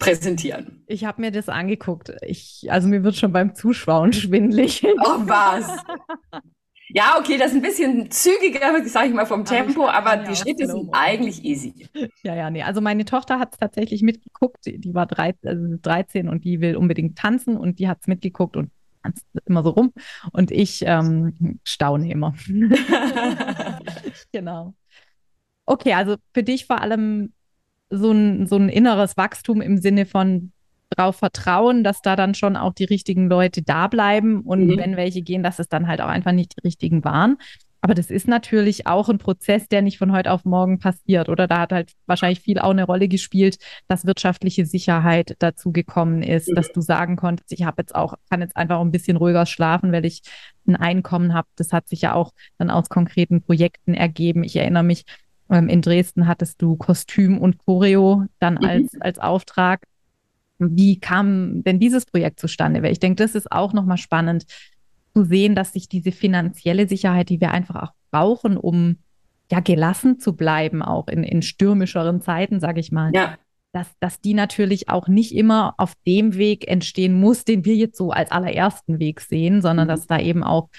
[0.00, 0.82] präsentieren.
[0.88, 2.10] Ich habe mir das angeguckt.
[2.22, 4.84] Ich, also mir wird schon beim Zuschauen schwindlig.
[4.84, 5.68] Oh was?
[6.96, 10.34] Ja, okay, das ist ein bisschen zügiger, sage ich mal, vom Tempo, aber, aber die
[10.34, 11.86] Schritte sind eigentlich easy.
[12.22, 12.62] Ja, ja, nee.
[12.62, 14.64] Also meine Tochter hat es tatsächlich mitgeguckt.
[14.64, 18.56] Die war 13, also 13 und die will unbedingt tanzen und die hat es mitgeguckt
[18.56, 18.70] und
[19.02, 19.92] tanzt immer so rum.
[20.32, 22.34] Und ich ähm, staune immer.
[24.32, 24.72] genau.
[25.66, 27.34] Okay, also für dich vor allem
[27.90, 30.50] so ein, so ein inneres Wachstum im Sinne von
[30.90, 34.78] darauf vertrauen, dass da dann schon auch die richtigen Leute da bleiben und mhm.
[34.78, 37.38] wenn welche gehen, dass es dann halt auch einfach nicht die richtigen waren.
[37.86, 41.46] Aber das ist natürlich auch ein Prozess, der nicht von heute auf morgen passiert, oder?
[41.46, 46.48] Da hat halt wahrscheinlich viel auch eine Rolle gespielt, dass wirtschaftliche Sicherheit dazu gekommen ist,
[46.48, 46.56] mhm.
[46.56, 49.92] dass du sagen konntest, ich habe jetzt auch, kann jetzt einfach ein bisschen ruhiger schlafen,
[49.92, 50.22] weil ich
[50.66, 51.46] ein Einkommen habe.
[51.54, 54.42] Das hat sich ja auch dann aus konkreten Projekten ergeben.
[54.42, 55.04] Ich erinnere mich,
[55.48, 58.64] ähm, in Dresden hattest du Kostüm und Choreo dann mhm.
[58.64, 59.82] als, als Auftrag.
[60.58, 62.82] Wie kam denn dieses Projekt zustande?
[62.82, 64.46] Weil ich denke, das ist auch nochmal spannend
[65.14, 68.96] zu sehen, dass sich diese finanzielle Sicherheit, die wir einfach auch brauchen, um
[69.50, 73.12] ja gelassen zu bleiben, auch in, in stürmischeren Zeiten, sage ich mal.
[73.14, 73.36] Ja.
[73.72, 77.98] Dass, dass die natürlich auch nicht immer auf dem Weg entstehen muss, den wir jetzt
[77.98, 79.90] so als allerersten Weg sehen, sondern mhm.
[79.90, 80.70] dass da eben auch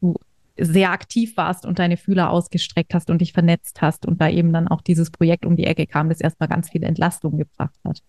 [0.00, 0.14] du
[0.56, 4.52] sehr aktiv warst und deine Fühler ausgestreckt hast und dich vernetzt hast und da eben
[4.52, 8.00] dann auch dieses Projekt um die Ecke kam, das erstmal ganz viel Entlastung gebracht hat.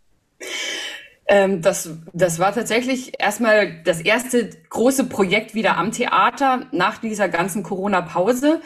[1.27, 7.29] Ähm, das, das war tatsächlich erstmal das erste große Projekt wieder am Theater nach dieser
[7.29, 8.61] ganzen Corona-Pause.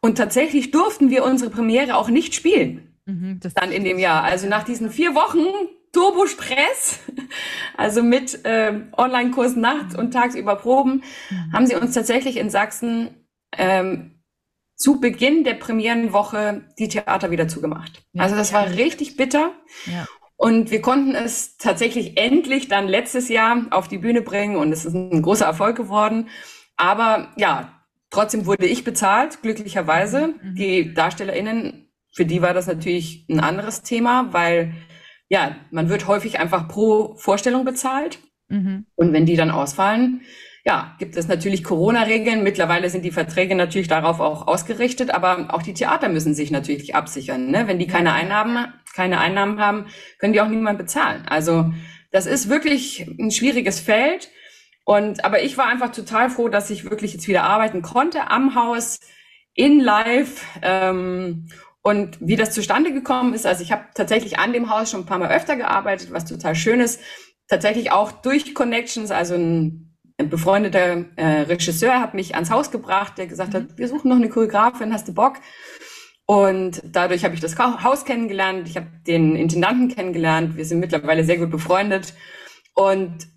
[0.00, 2.96] Und tatsächlich durften wir unsere Premiere auch nicht spielen.
[3.06, 4.22] Mhm, dann in dem Jahr.
[4.22, 5.44] Also nach diesen vier Wochen
[5.92, 7.00] Turbo-Stress,
[7.76, 11.52] also mit äh, Online-Kursen nachts und tagsüber Proben, mhm.
[11.52, 14.22] haben sie uns tatsächlich in Sachsen ähm,
[14.76, 18.02] zu Beginn der Premierenwoche die Theater wieder zugemacht.
[18.12, 19.52] Ja, also das war richtig bitter.
[19.86, 20.06] Ja.
[20.36, 24.84] Und wir konnten es tatsächlich endlich dann letztes Jahr auf die Bühne bringen und es
[24.84, 26.28] ist ein großer Erfolg geworden.
[26.76, 27.72] Aber ja,
[28.10, 30.34] trotzdem wurde ich bezahlt, glücklicherweise.
[30.42, 30.54] Mhm.
[30.54, 34.74] Die DarstellerInnen, für die war das natürlich ein anderes Thema, weil
[35.28, 38.18] ja, man wird häufig einfach pro Vorstellung bezahlt.
[38.48, 38.86] Mhm.
[38.94, 40.20] Und wenn die dann ausfallen,
[40.66, 42.42] ja, gibt es natürlich Corona-Regeln.
[42.42, 46.94] Mittlerweile sind die Verträge natürlich darauf auch ausgerichtet, aber auch die Theater müssen sich natürlich
[46.94, 47.50] absichern.
[47.50, 47.68] Ne?
[47.68, 48.66] Wenn die keine Einnahmen,
[48.96, 49.86] keine Einnahmen haben,
[50.18, 51.24] können die auch niemand bezahlen.
[51.28, 51.72] Also
[52.10, 54.30] das ist wirklich ein schwieriges Feld.
[54.84, 58.54] Und aber ich war einfach total froh, dass ich wirklich jetzt wieder arbeiten konnte am
[58.54, 59.00] Haus
[59.54, 61.48] in Live ähm,
[61.82, 65.06] und wie das zustande gekommen ist, also ich habe tatsächlich an dem Haus schon ein
[65.06, 67.00] paar Mal öfter gearbeitet, was total schön ist.
[67.48, 73.18] Tatsächlich auch durch Connections, also ein, ein befreundeter äh, Regisseur hat mich ans Haus gebracht,
[73.18, 73.78] der gesagt hat, mhm.
[73.78, 75.36] wir suchen noch eine Choreografin, hast du Bock?
[76.26, 81.24] Und dadurch habe ich das Haus kennengelernt, ich habe den Intendanten kennengelernt, wir sind mittlerweile
[81.24, 82.14] sehr gut befreundet.
[82.74, 83.28] Und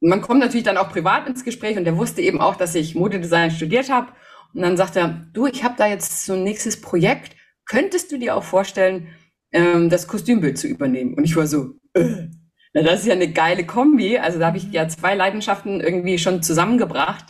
[0.00, 2.94] man kommt natürlich dann auch privat ins Gespräch und der wusste eben auch, dass ich
[2.94, 4.12] Modedesign studiert habe.
[4.54, 7.34] Und dann sagt er, du, ich habe da jetzt so ein nächstes Projekt
[7.68, 9.08] könntest du dir auch vorstellen,
[9.52, 11.14] ähm, das Kostümbild zu übernehmen?
[11.14, 12.28] Und ich war so, äh,
[12.74, 14.18] na, das ist ja eine geile Kombi.
[14.18, 17.26] Also da habe ich ja zwei Leidenschaften irgendwie schon zusammengebracht.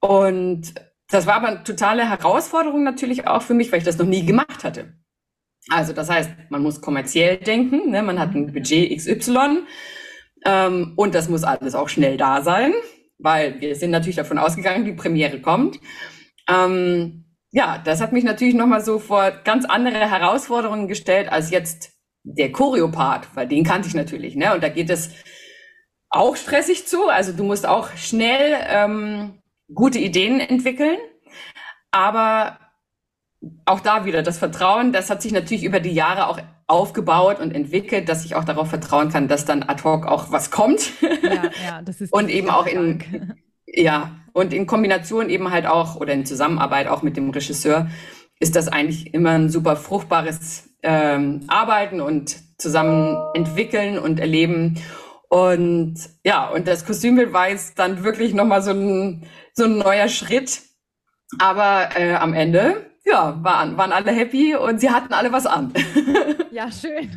[0.00, 0.74] Und
[1.08, 4.24] das war aber eine totale Herausforderung natürlich auch für mich, weil ich das noch nie
[4.24, 4.94] gemacht hatte.
[5.68, 8.02] Also das heißt, man muss kommerziell denken, ne?
[8.02, 9.64] man hat ein Budget XY
[10.44, 12.74] ähm, und das muss alles auch schnell da sein,
[13.18, 15.80] weil wir sind natürlich davon ausgegangen, die Premiere kommt.
[16.48, 21.92] Ähm, ja, das hat mich natürlich nochmal so vor ganz andere Herausforderungen gestellt als jetzt
[22.24, 24.54] der Choreopath, weil den kannte ich natürlich, ne?
[24.54, 25.10] Und da geht es
[26.10, 27.08] auch stressig zu.
[27.08, 30.98] Also du musst auch schnell ähm, gute Ideen entwickeln.
[31.90, 32.58] Aber
[33.66, 37.54] auch da wieder das Vertrauen, das hat sich natürlich über die Jahre auch aufgebaut und
[37.54, 40.92] entwickelt, dass ich auch darauf vertrauen kann, dass dann ad hoc auch was kommt.
[41.00, 43.34] Ja, ja, das ist und eben auch in,
[43.66, 47.88] ja, und in Kombination eben halt auch oder in Zusammenarbeit auch mit dem Regisseur
[48.40, 54.80] ist das eigentlich immer ein super fruchtbares ähm, Arbeiten und zusammen entwickeln und erleben.
[55.34, 60.06] Und ja, und das Kostümbild war jetzt dann wirklich nochmal so ein, so ein neuer
[60.06, 60.62] Schritt.
[61.40, 65.72] Aber äh, am Ende, ja, waren, waren alle happy und sie hatten alle was an.
[66.52, 67.10] Ja, schön.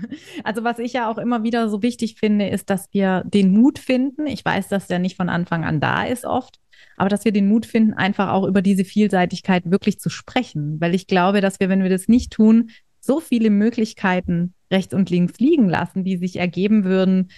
[0.43, 3.77] Also was ich ja auch immer wieder so wichtig finde, ist, dass wir den Mut
[3.77, 4.25] finden.
[4.25, 6.57] Ich weiß, dass der nicht von Anfang an da ist oft,
[6.95, 10.81] aber dass wir den Mut finden, einfach auch über diese Vielseitigkeit wirklich zu sprechen.
[10.81, 15.11] Weil ich glaube, dass wir, wenn wir das nicht tun, so viele Möglichkeiten rechts und
[15.11, 17.29] links liegen lassen, die sich ergeben würden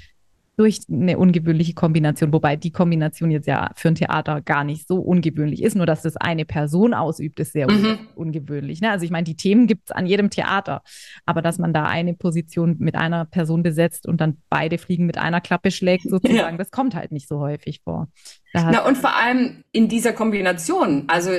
[0.59, 4.97] durch eine ungewöhnliche Kombination, wobei die Kombination jetzt ja für ein Theater gar nicht so
[4.97, 7.97] ungewöhnlich ist, nur dass das eine Person ausübt, ist sehr mhm.
[8.15, 8.81] ungewöhnlich.
[8.81, 8.91] Ne?
[8.91, 10.81] Also ich meine, die Themen gibt es an jedem Theater,
[11.25, 15.17] aber dass man da eine Position mit einer Person besetzt und dann beide Fliegen mit
[15.17, 16.57] einer Klappe schlägt, sozusagen, ja.
[16.57, 18.09] das kommt halt nicht so häufig vor.
[18.51, 21.31] Na, und vor allem in dieser Kombination, also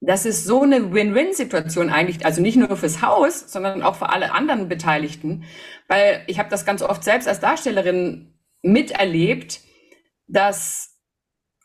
[0.00, 4.32] das ist so eine Win-Win-Situation eigentlich, also nicht nur fürs Haus, sondern auch für alle
[4.32, 5.42] anderen Beteiligten,
[5.88, 8.29] weil ich habe das ganz oft selbst als Darstellerin
[8.62, 9.60] miterlebt,
[10.26, 10.98] dass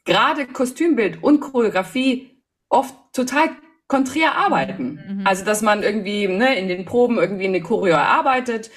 [0.05, 3.49] gerade Kostümbild und Choreografie oft total
[3.87, 4.99] konträr arbeiten.
[5.07, 5.27] Mhm.
[5.27, 8.71] Also, dass man irgendwie ne, in den Proben irgendwie eine Choreo erarbeitet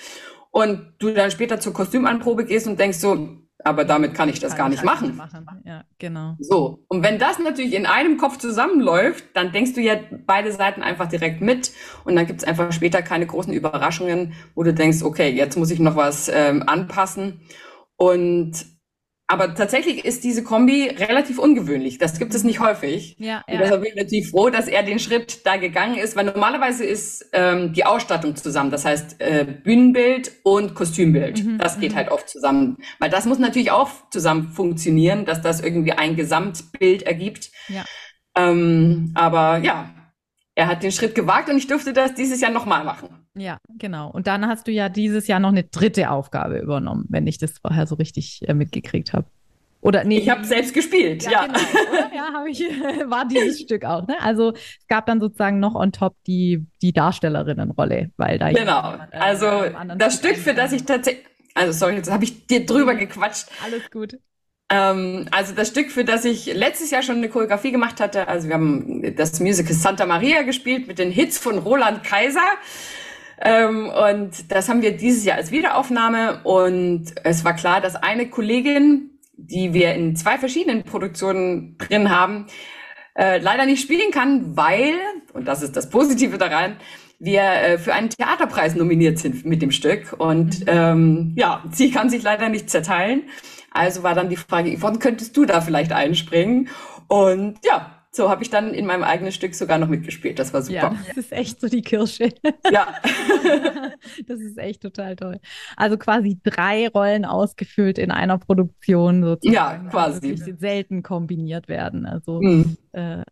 [0.50, 4.52] und du dann später zur Kostümanprobe gehst und denkst so, aber damit kann ich das
[4.52, 5.16] kann gar nicht machen.
[5.16, 5.44] machen.
[5.64, 6.37] Ja, genau.
[6.38, 6.85] So.
[6.88, 11.09] Und wenn das natürlich in einem Kopf zusammenläuft, dann denkst du ja beide Seiten einfach
[11.09, 11.72] direkt mit
[12.04, 15.72] und dann gibt es einfach später keine großen Überraschungen, wo du denkst, okay, jetzt muss
[15.72, 17.40] ich noch was ähm, anpassen.
[17.98, 18.64] Und
[19.30, 21.98] aber tatsächlich ist diese Kombi relativ ungewöhnlich.
[21.98, 23.14] Das gibt es nicht häufig.
[23.18, 23.42] Ja, ja.
[23.46, 26.87] Und deshalb bin ich natürlich froh, dass er den Schritt da gegangen ist, weil normalerweise
[26.87, 28.70] ist ähm, die Ausstattung zusammen.
[28.70, 31.44] Das heißt äh, Bühnenbild und Kostümbild.
[31.44, 31.96] Mhm, das geht mhm.
[31.96, 32.78] halt oft zusammen.
[33.00, 37.50] Weil das muss natürlich auch zusammen funktionieren, dass das irgendwie ein Gesamtbild ergibt.
[37.68, 37.84] Ja.
[38.34, 39.90] Ähm, aber ja,
[40.54, 43.27] er hat den Schritt gewagt und ich durfte das dieses Jahr nochmal machen.
[43.38, 44.11] Ja, genau.
[44.11, 47.59] Und dann hast du ja dieses Jahr noch eine dritte Aufgabe übernommen, wenn ich das
[47.59, 49.27] vorher so richtig äh, mitgekriegt habe.
[49.81, 50.18] Oder nee.
[50.18, 51.31] Ich habe selbst gespielt, ja.
[51.31, 52.61] Ja, genau, ja habe ich,
[53.07, 54.07] war dieses Stück auch.
[54.07, 54.16] Ne?
[54.20, 58.90] Also es gab dann sozusagen noch on top die, die Darstellerinnenrolle, weil da Genau.
[58.90, 59.46] Jemand, äh, also
[59.96, 61.24] das Stück, für das ich tatsächlich.
[61.55, 63.46] Also sorry, jetzt habe ich dir drüber gequatscht.
[63.64, 64.18] Alles gut.
[64.70, 68.48] Ähm, also das Stück, für das ich letztes Jahr schon eine Choreografie gemacht hatte, also
[68.48, 72.42] wir haben das Musical Santa Maria gespielt mit den Hits von Roland Kaiser.
[73.40, 76.40] Ähm, und das haben wir dieses Jahr als Wiederaufnahme.
[76.44, 82.46] Und es war klar, dass eine Kollegin, die wir in zwei verschiedenen Produktionen drin haben,
[83.16, 84.94] äh, leider nicht spielen kann, weil,
[85.33, 86.77] und das ist das Positive daran,
[87.18, 90.14] wir äh, für einen Theaterpreis nominiert sind mit dem Stück.
[90.18, 90.66] Und mhm.
[90.68, 93.22] ähm, ja, sie kann sich leider nicht zerteilen.
[93.70, 96.68] Also war dann die Frage, Yvonne, könntest du da vielleicht einspringen?
[97.07, 100.38] Und ja, so habe ich dann in meinem eigenen Stück sogar noch mitgespielt.
[100.38, 100.74] Das war super.
[100.74, 102.31] Ja, das ist echt so die Kirsche.
[102.70, 102.88] Ja.
[104.26, 105.40] das ist echt total toll.
[105.76, 109.85] Also quasi drei Rollen ausgefüllt in einer Produktion sozusagen.
[109.85, 110.35] Ja, quasi.
[110.35, 112.04] Die selten kombiniert werden.
[112.04, 112.76] Also mhm.
[112.92, 113.22] äh,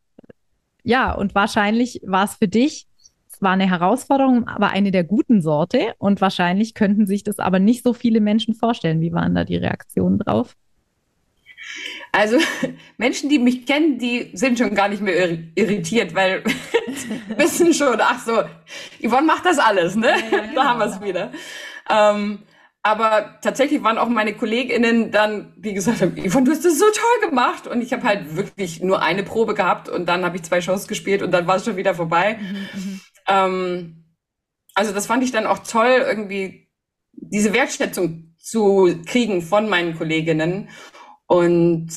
[0.85, 2.87] ja, und wahrscheinlich war es für dich
[3.29, 5.93] es war eine Herausforderung, aber eine der guten Sorte.
[5.99, 9.03] Und wahrscheinlich könnten sich das aber nicht so viele Menschen vorstellen.
[9.03, 10.57] Wie waren da die Reaktionen drauf?
[12.17, 12.39] Also
[12.97, 16.43] Menschen, die mich kennen, die sind schon gar nicht mehr irritiert, weil
[17.37, 18.43] wissen schon, ach so,
[19.07, 20.09] Yvonne macht das alles, ne?
[20.09, 21.31] Ja, ja, da haben wir es wieder.
[21.91, 22.39] Ähm,
[22.83, 26.87] aber tatsächlich waren auch meine KollegInnen dann, wie gesagt haben, Yvonne, du hast das so
[26.87, 27.67] toll gemacht.
[27.67, 30.89] Und ich habe halt wirklich nur eine Probe gehabt und dann habe ich zwei Shows
[30.89, 32.39] gespielt und dann war es schon wieder vorbei.
[32.41, 34.05] Mhm, mhm, ähm,
[34.75, 36.71] also das fand ich dann auch toll, irgendwie
[37.13, 40.69] diese Wertschätzung zu kriegen von meinen Kolleginnen.
[41.27, 41.89] Und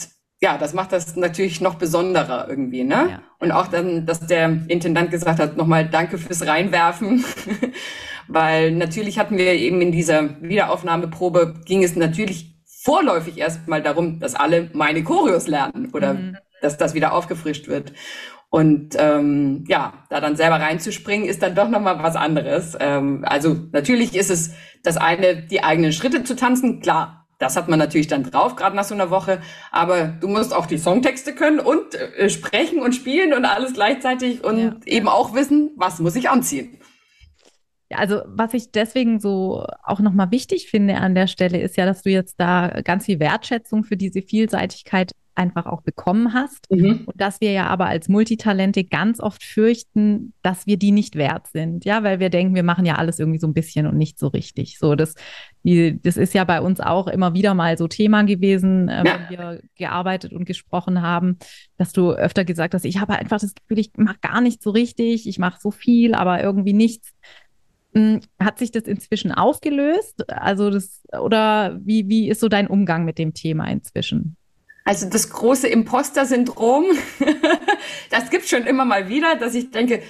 [0.42, 3.08] ja, das macht das natürlich noch besonderer irgendwie, ne?
[3.10, 3.22] Ja.
[3.40, 7.26] Und auch dann, dass der Intendant gesagt hat, nochmal danke fürs Reinwerfen.
[8.28, 14.36] Weil natürlich hatten wir eben in dieser Wiederaufnahmeprobe, ging es natürlich vorläufig erstmal darum, dass
[14.36, 16.38] alle meine Choreos lernen oder mhm.
[16.62, 17.92] dass das wieder aufgefrischt wird.
[18.50, 22.76] Und ähm, ja, da dann selber reinzuspringen, ist dann doch nochmal was anderes.
[22.80, 24.52] Ähm, also natürlich ist es
[24.84, 28.76] das eine, die eigenen Schritte zu tanzen, klar, das hat man natürlich dann drauf, gerade
[28.76, 29.42] nach so einer Woche.
[29.72, 34.44] Aber du musst auch die Songtexte können und äh, sprechen und spielen und alles gleichzeitig
[34.44, 34.76] und ja.
[34.86, 36.78] eben auch wissen, was muss ich anziehen.
[37.90, 41.86] Ja, also was ich deswegen so auch nochmal wichtig finde an der Stelle ist ja,
[41.86, 46.70] dass du jetzt da ganz viel Wertschätzung für diese Vielseitigkeit einfach auch bekommen hast.
[46.70, 47.04] Mhm.
[47.06, 51.48] Und dass wir ja aber als Multitalente ganz oft fürchten, dass wir die nicht wert
[51.48, 51.86] sind.
[51.86, 54.28] Ja, weil wir denken, wir machen ja alles irgendwie so ein bisschen und nicht so
[54.28, 54.78] richtig.
[54.78, 55.16] So, das,
[55.64, 59.20] die, das ist ja bei uns auch immer wieder mal so Thema gewesen, äh, ja.
[59.30, 61.38] wenn wir gearbeitet und gesprochen haben,
[61.78, 64.72] dass du öfter gesagt hast, ich habe einfach das Gefühl, ich mache gar nicht so
[64.72, 67.14] richtig, ich mache so viel, aber irgendwie nichts.
[67.94, 70.30] Hm, hat sich das inzwischen aufgelöst?
[70.30, 74.36] Also das, oder wie, wie ist so dein Umgang mit dem Thema inzwischen?
[74.90, 76.86] Also das große Imposter-Syndrom,
[78.10, 80.02] das gibt schon immer mal wieder, dass ich denke,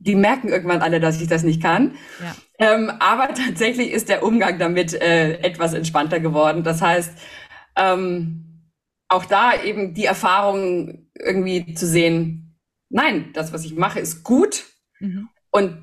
[0.00, 1.94] die merken irgendwann alle, dass ich das nicht kann.
[2.20, 2.36] Ja.
[2.58, 6.62] Ähm, aber tatsächlich ist der Umgang damit äh, etwas entspannter geworden.
[6.62, 7.10] Das heißt,
[7.76, 8.68] ähm,
[9.08, 12.54] auch da eben die Erfahrung irgendwie zu sehen,
[12.90, 14.66] nein, das, was ich mache, ist gut.
[15.00, 15.30] Mhm.
[15.50, 15.78] Und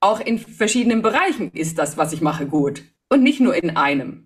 [0.00, 2.82] auch in verschiedenen Bereichen ist das, was ich mache, gut.
[3.10, 4.23] Und nicht nur in einem,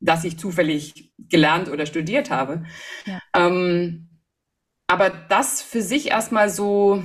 [0.00, 2.64] das ich zufällig gelernt oder studiert habe.
[3.06, 3.20] Ja.
[3.34, 4.08] Ähm,
[4.86, 7.02] aber das für sich erstmal so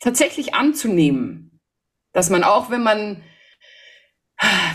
[0.00, 1.60] tatsächlich anzunehmen,
[2.12, 3.22] dass man auch, wenn man,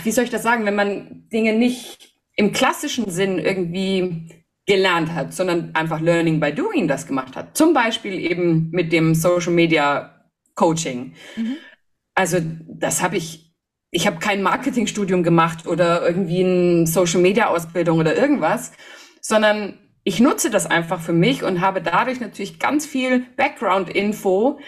[0.04, 4.30] wie soll ich das sagen, wenn man Dinge nicht im klassischen Sinn irgendwie
[4.65, 7.58] gelernt hat, sondern einfach Learning by Doing das gemacht hat.
[7.58, 11.15] Zum Beispiel eben mit dem Social Media Coaching.
[11.36, 11.58] Mhm.
[12.13, 13.49] Also das habe ich,
[13.91, 18.71] ich habe kein Marketingstudium gemacht oder irgendwie eine Social Media Ausbildung oder irgendwas,
[19.21, 24.60] sondern ich nutze das einfach für mich und habe dadurch natürlich ganz viel Background-Info,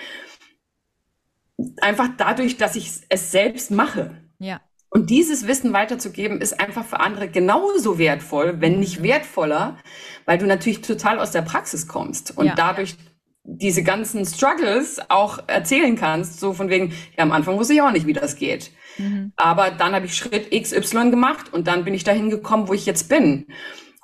[1.82, 4.18] einfach dadurch, dass ich es selbst mache.
[4.40, 4.62] Ja.
[4.90, 9.78] Und dieses Wissen weiterzugeben, ist einfach für andere genauso wertvoll, wenn nicht wertvoller,
[10.26, 12.56] weil du natürlich total aus der Praxis kommst und ja.
[12.56, 12.98] dadurch
[13.44, 17.92] diese ganzen Struggles auch erzählen kannst, so von wegen, ja, am Anfang wusste ich auch
[17.92, 18.72] nicht, wie das geht.
[19.02, 19.34] Mhm.
[19.36, 22.86] Aber dann habe ich Schritt XY gemacht und dann bin ich dahin gekommen, wo ich
[22.86, 23.48] jetzt bin.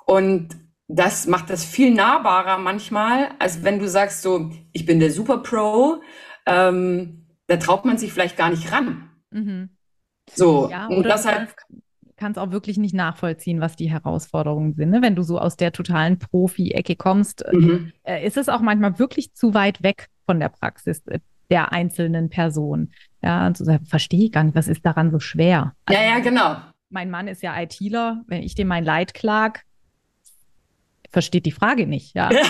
[0.06, 0.56] Und
[0.88, 5.38] das macht das viel nahbarer manchmal, als wenn du sagst so, ich bin der Super
[5.38, 6.02] Pro,
[6.46, 9.10] ähm, da traut man sich vielleicht gar nicht ran.
[9.30, 9.70] Mhm.
[10.32, 11.54] So, ja, und das halt.
[12.16, 14.90] Kannst auch wirklich nicht nachvollziehen, was die Herausforderungen sind.
[14.90, 15.02] Ne?
[15.02, 17.92] Wenn du so aus der totalen Profi-Ecke kommst, mhm.
[18.02, 21.04] äh, ist es auch manchmal wirklich zu weit weg von der Praxis
[21.50, 22.92] der einzelnen Person.
[23.22, 25.74] Ja, und so verstehe ich gar nicht, was ist daran so schwer?
[25.86, 26.56] Also, ja, ja, genau.
[26.90, 28.22] Mein Mann ist ja ITler.
[28.26, 29.60] Wenn ich dem mein Leid klag,
[31.10, 32.14] versteht die Frage nicht.
[32.14, 32.30] Ja.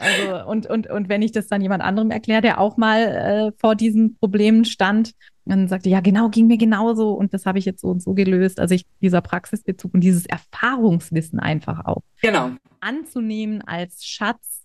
[0.00, 3.52] Also, und, und, und wenn ich das dann jemand anderem erkläre, der auch mal äh,
[3.58, 5.12] vor diesen Problemen stand,
[5.44, 8.14] dann sagte, ja, genau, ging mir genauso und das habe ich jetzt so und so
[8.14, 8.60] gelöst.
[8.60, 12.52] Also ich, dieser Praxisbezug und dieses Erfahrungswissen einfach auch genau.
[12.80, 14.59] anzunehmen als Schatz,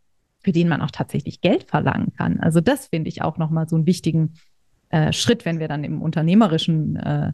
[0.45, 2.39] für den man auch tatsächlich Geld verlangen kann.
[2.39, 4.35] Also das finde ich auch nochmal so einen wichtigen
[4.89, 7.31] äh, Schritt, wenn wir dann im unternehmerischen äh,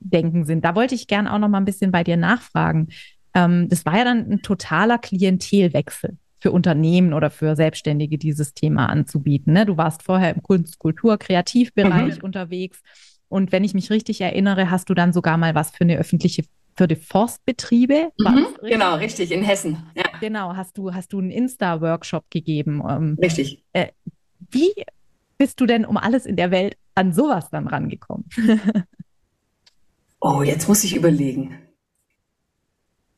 [0.00, 0.64] Denken sind.
[0.64, 2.88] Da wollte ich gern auch noch mal ein bisschen bei dir nachfragen.
[3.34, 8.86] Ähm, das war ja dann ein totaler Klientelwechsel für Unternehmen oder für Selbstständige dieses Thema
[8.86, 9.52] anzubieten.
[9.52, 9.64] Ne?
[9.64, 12.24] Du warst vorher im Kunst, Kultur, Kreativbereich mhm.
[12.24, 12.82] unterwegs.
[13.28, 16.42] Und wenn ich mich richtig erinnere, hast du dann sogar mal was für eine öffentliche,
[16.80, 18.10] für die Forstbetriebe.
[18.18, 19.82] Mhm, genau, richtig, in Hessen.
[19.94, 20.04] Ja.
[20.18, 22.82] Genau, hast du, hast du einen Insta-Workshop gegeben.
[22.88, 23.62] Ähm, richtig.
[23.74, 23.88] Äh,
[24.50, 24.72] wie
[25.36, 28.24] bist du denn um alles in der Welt an sowas dann rangekommen?
[30.20, 31.58] oh, jetzt muss ich überlegen.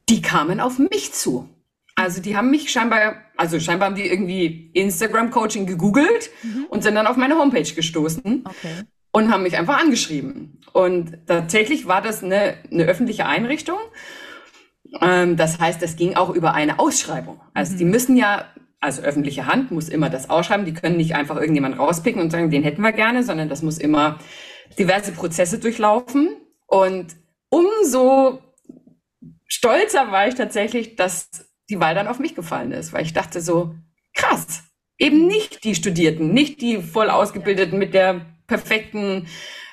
[0.08, 1.48] Die kamen auf mich zu.
[1.94, 6.66] Also die haben mich scheinbar, also scheinbar haben die irgendwie Instagram-Coaching gegoogelt mhm.
[6.68, 8.82] und sind dann auf meine Homepage gestoßen okay.
[9.12, 10.58] Und haben mich einfach angeschrieben.
[10.72, 13.78] Und tatsächlich war das eine, eine öffentliche Einrichtung.
[15.00, 17.40] Ähm, das heißt, das ging auch über eine Ausschreibung.
[17.54, 17.78] Also mhm.
[17.78, 18.46] die müssen ja,
[18.80, 20.64] also öffentliche Hand muss immer das ausschreiben.
[20.64, 23.78] Die können nicht einfach irgendjemand rauspicken und sagen, den hätten wir gerne, sondern das muss
[23.78, 24.18] immer
[24.78, 26.36] diverse Prozesse durchlaufen.
[26.66, 27.14] Und
[27.50, 28.40] umso
[29.46, 31.28] stolzer war ich tatsächlich, dass
[31.68, 33.74] die Wahl dann auf mich gefallen ist, weil ich dachte so,
[34.14, 34.64] krass,
[34.98, 39.26] eben nicht die Studierten, nicht die voll ausgebildeten mit der perfekten,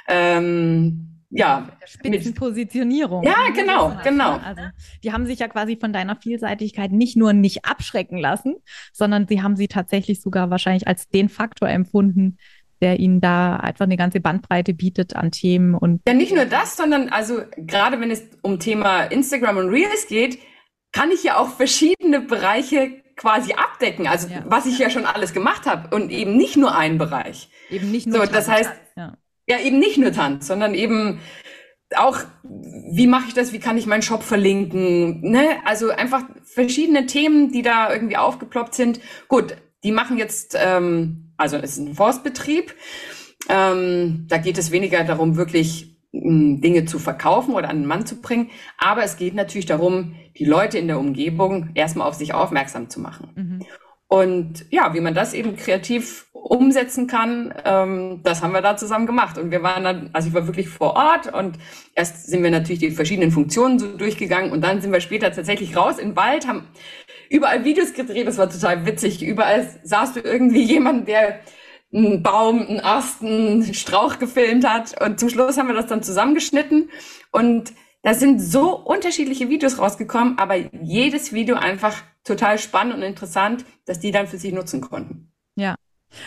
[0.07, 3.23] ähm, ja, Spitzenpositionierung.
[3.23, 4.37] Ja, genau, genau.
[4.37, 4.61] Also,
[5.03, 8.55] die haben sich ja quasi von deiner Vielseitigkeit nicht nur nicht abschrecken lassen,
[8.93, 12.37] sondern sie haben sie tatsächlich sogar wahrscheinlich als den Faktor empfunden,
[12.81, 16.01] der ihnen da einfach eine ganze Bandbreite bietet an Themen und.
[16.07, 20.39] Ja, nicht nur das, sondern also gerade wenn es um Thema Instagram und Reels geht,
[20.93, 24.07] kann ich ja auch verschiedene Bereiche quasi abdecken.
[24.07, 24.43] Also ja.
[24.45, 27.49] was ich ja schon alles gemacht habe und eben nicht nur einen Bereich.
[27.69, 28.25] Eben nicht nur.
[28.25, 29.17] So, das heißt, ja.
[29.47, 31.19] ja, eben nicht nur Tanz, sondern eben
[31.95, 33.51] auch, wie mache ich das?
[33.51, 35.21] Wie kann ich meinen Shop verlinken?
[35.21, 35.57] Ne?
[35.65, 39.01] Also einfach verschiedene Themen, die da irgendwie aufgeploppt sind.
[39.27, 42.73] Gut, die machen jetzt, ähm, also es ist ein Forstbetrieb.
[43.49, 48.19] Ähm, da geht es weniger darum, wirklich Dinge zu verkaufen oder an den Mann zu
[48.21, 48.49] bringen.
[48.77, 52.99] Aber es geht natürlich darum, die Leute in der Umgebung erstmal auf sich aufmerksam zu
[52.99, 53.29] machen.
[53.35, 53.65] Mhm.
[54.07, 59.05] Und ja, wie man das eben kreativ umsetzen kann, ähm, das haben wir da zusammen
[59.05, 59.37] gemacht.
[59.37, 61.59] Und wir waren dann, also ich war wirklich vor Ort und
[61.93, 65.77] erst sind wir natürlich die verschiedenen Funktionen so durchgegangen und dann sind wir später tatsächlich
[65.77, 66.67] raus in den Wald, haben
[67.29, 69.21] überall Videos gedreht, das war total witzig.
[69.21, 71.41] Überall sahst du irgendwie jemanden, der
[71.93, 75.01] einen Baum, einen Ast, einen Strauch gefilmt hat.
[75.01, 76.89] Und zum Schluss haben wir das dann zusammengeschnitten.
[77.31, 83.65] Und da sind so unterschiedliche Videos rausgekommen, aber jedes Video einfach total spannend und interessant,
[83.85, 85.31] dass die dann für sich nutzen konnten.
[85.55, 85.75] Ja.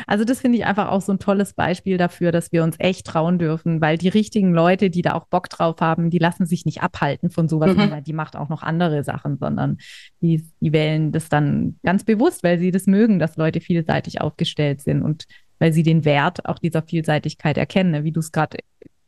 [0.06, 3.06] Also das finde ich einfach auch so ein tolles Beispiel dafür, dass wir uns echt
[3.06, 6.64] trauen dürfen, weil die richtigen Leute, die da auch Bock drauf haben, die lassen sich
[6.64, 8.04] nicht abhalten von sowas, mhm.
[8.04, 9.78] die macht auch noch andere Sachen, sondern
[10.20, 14.82] die, die wählen das dann ganz bewusst, weil sie das mögen, dass Leute vielseitig aufgestellt
[14.82, 15.24] sind und
[15.62, 18.02] weil sie den Wert auch dieser Vielseitigkeit erkennen, ne?
[18.02, 18.58] wie du es gerade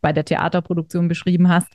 [0.01, 1.67] bei der Theaterproduktion beschrieben hast.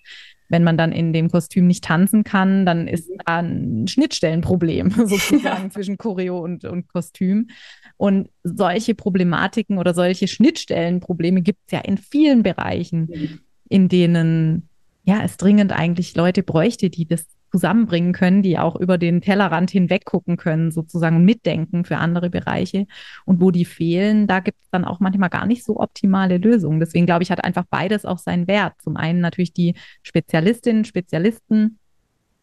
[0.48, 5.64] Wenn man dann in dem Kostüm nicht tanzen kann, dann ist da ein Schnittstellenproblem sozusagen
[5.64, 5.70] ja.
[5.70, 7.50] zwischen Choreo und, und Kostüm.
[7.98, 13.40] Und solche Problematiken oder solche Schnittstellenprobleme gibt es ja in vielen Bereichen, mhm.
[13.68, 14.70] in denen
[15.04, 19.72] ja es dringend eigentlich Leute bräuchte, die das zusammenbringen können, die auch über den Tellerrand
[19.72, 22.86] hinweg gucken können, sozusagen mitdenken für andere Bereiche.
[23.26, 26.80] Und wo die fehlen, da gibt es dann auch manchmal gar nicht so optimale Lösungen.
[26.80, 28.74] Deswegen glaube ich, hat einfach beides auch seinen Wert.
[28.82, 31.80] Zum einen natürlich die Spezialistinnen, Spezialisten,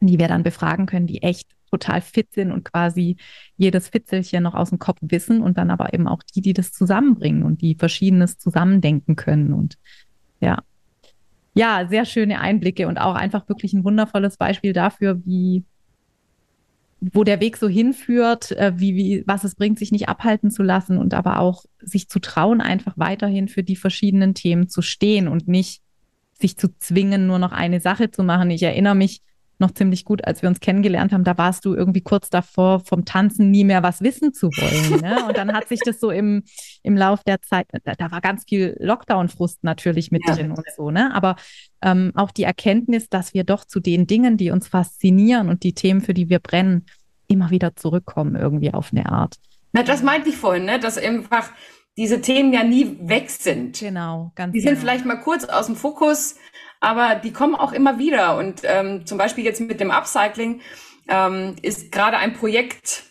[0.00, 3.16] die wir dann befragen können, die echt total fit sind und quasi
[3.56, 6.72] jedes Fitzelchen noch aus dem Kopf wissen und dann aber eben auch die, die das
[6.72, 9.52] zusammenbringen und die Verschiedenes zusammendenken können.
[9.52, 9.76] Und
[10.40, 10.62] ja,
[11.56, 15.64] ja, sehr schöne Einblicke und auch einfach wirklich ein wundervolles Beispiel dafür, wie
[17.00, 20.62] wo der Weg so hinführt, äh, wie, wie, was es bringt, sich nicht abhalten zu
[20.62, 25.28] lassen und aber auch sich zu trauen, einfach weiterhin für die verschiedenen Themen zu stehen
[25.28, 25.82] und nicht
[26.32, 28.50] sich zu zwingen, nur noch eine Sache zu machen.
[28.50, 29.20] Ich erinnere mich,
[29.58, 33.04] noch ziemlich gut, als wir uns kennengelernt haben, da warst du irgendwie kurz davor, vom
[33.04, 35.00] Tanzen nie mehr was wissen zu wollen.
[35.00, 35.24] Ne?
[35.28, 36.42] Und dann hat sich das so im,
[36.82, 40.34] im Lauf der Zeit, da, da war ganz viel Lockdown-Frust natürlich mit ja.
[40.34, 41.14] drin und so, ne?
[41.14, 41.36] Aber
[41.82, 45.72] ähm, auch die Erkenntnis, dass wir doch zu den Dingen, die uns faszinieren und die
[45.72, 46.86] Themen, für die wir brennen,
[47.28, 49.36] immer wieder zurückkommen, irgendwie auf eine Art.
[49.72, 50.78] Na, das meinte ich vorhin, ne?
[50.78, 51.50] dass einfach
[51.96, 53.78] diese Themen ja nie weg sind.
[53.78, 54.80] Genau, ganz Die sind genau.
[54.80, 56.36] vielleicht mal kurz aus dem Fokus,
[56.80, 58.36] aber die kommen auch immer wieder.
[58.36, 60.60] Und ähm, zum Beispiel jetzt mit dem Upcycling
[61.08, 63.04] ähm, ist gerade ein Projekt,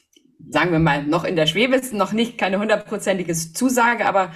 [0.50, 4.32] sagen wir mal, noch in der Schwebe, ist noch nicht keine hundertprozentige Zusage, aber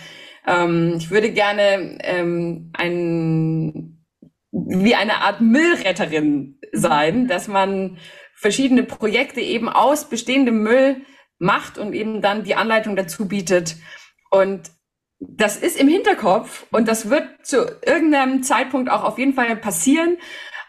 [0.48, 3.96] ähm, ich würde gerne ähm, ein
[4.52, 7.98] wie eine Art Müllretterin sein, dass man
[8.36, 11.02] verschiedene Projekte eben aus bestehendem Müll
[11.38, 13.76] macht und eben dann die Anleitung dazu bietet.
[14.32, 14.72] Und
[15.20, 20.18] das ist im Hinterkopf und das wird zu irgendeinem Zeitpunkt auch auf jeden Fall passieren.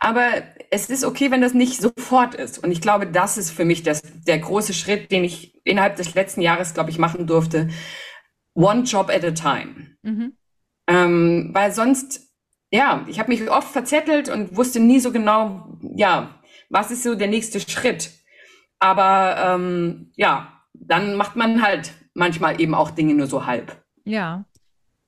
[0.01, 0.29] Aber
[0.71, 2.63] es ist okay, wenn das nicht sofort ist.
[2.63, 6.15] Und ich glaube, das ist für mich das, der große Schritt, den ich innerhalb des
[6.15, 7.69] letzten Jahres, glaube ich, machen durfte.
[8.55, 9.97] One job at a time.
[10.03, 10.37] Mhm.
[10.89, 12.33] Ähm, weil sonst,
[12.71, 16.41] ja, ich habe mich oft verzettelt und wusste nie so genau, ja,
[16.71, 18.11] was ist so der nächste Schritt.
[18.79, 23.80] Aber ähm, ja, dann macht man halt manchmal eben auch Dinge nur so halb.
[24.11, 24.45] Ja.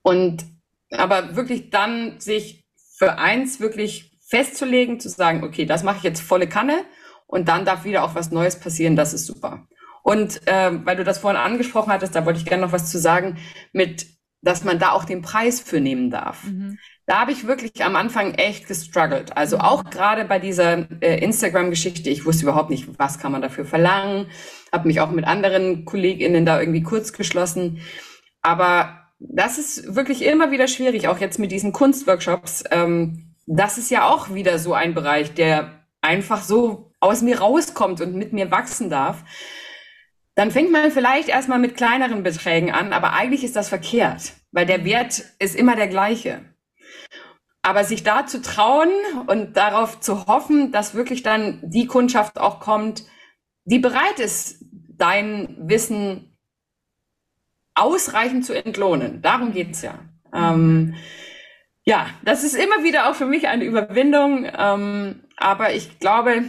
[0.02, 0.44] Und
[0.90, 2.64] aber wirklich dann sich
[2.96, 6.84] für eins wirklich festzulegen, zu sagen, okay, das mache ich jetzt volle Kanne
[7.26, 9.66] und dann darf wieder auch was Neues passieren, das ist super.
[10.02, 12.98] Und äh, weil du das vorhin angesprochen hattest, da wollte ich gerne noch was zu
[12.98, 13.38] sagen,
[13.72, 14.06] mit,
[14.40, 16.44] dass man da auch den Preis für nehmen darf.
[16.44, 16.78] Mhm.
[17.06, 19.36] Da habe ich wirklich am Anfang echt gestruggelt.
[19.36, 23.64] Also auch gerade bei dieser äh, Instagram-Geschichte, ich wusste überhaupt nicht, was kann man dafür
[23.64, 24.26] verlangen,
[24.72, 27.80] habe mich auch mit anderen KollegInnen da irgendwie kurz geschlossen.
[28.42, 32.64] Aber das ist wirklich immer wieder schwierig, auch jetzt mit diesen Kunstworkshops.
[32.70, 38.00] Ähm, das ist ja auch wieder so ein Bereich, der einfach so aus mir rauskommt
[38.00, 39.24] und mit mir wachsen darf.
[40.34, 44.66] Dann fängt man vielleicht erstmal mit kleineren Beträgen an, aber eigentlich ist das verkehrt, weil
[44.66, 46.40] der Wert ist immer der gleiche.
[47.62, 48.90] Aber sich da zu trauen
[49.26, 53.04] und darauf zu hoffen, dass wirklich dann die Kundschaft auch kommt,
[53.64, 56.31] die bereit ist, dein Wissen
[57.74, 59.22] ausreichend zu entlohnen.
[59.22, 59.98] Darum geht's ja.
[60.34, 60.94] Ähm,
[61.84, 66.44] ja, das ist immer wieder auch für mich eine Überwindung, ähm, aber ich glaube,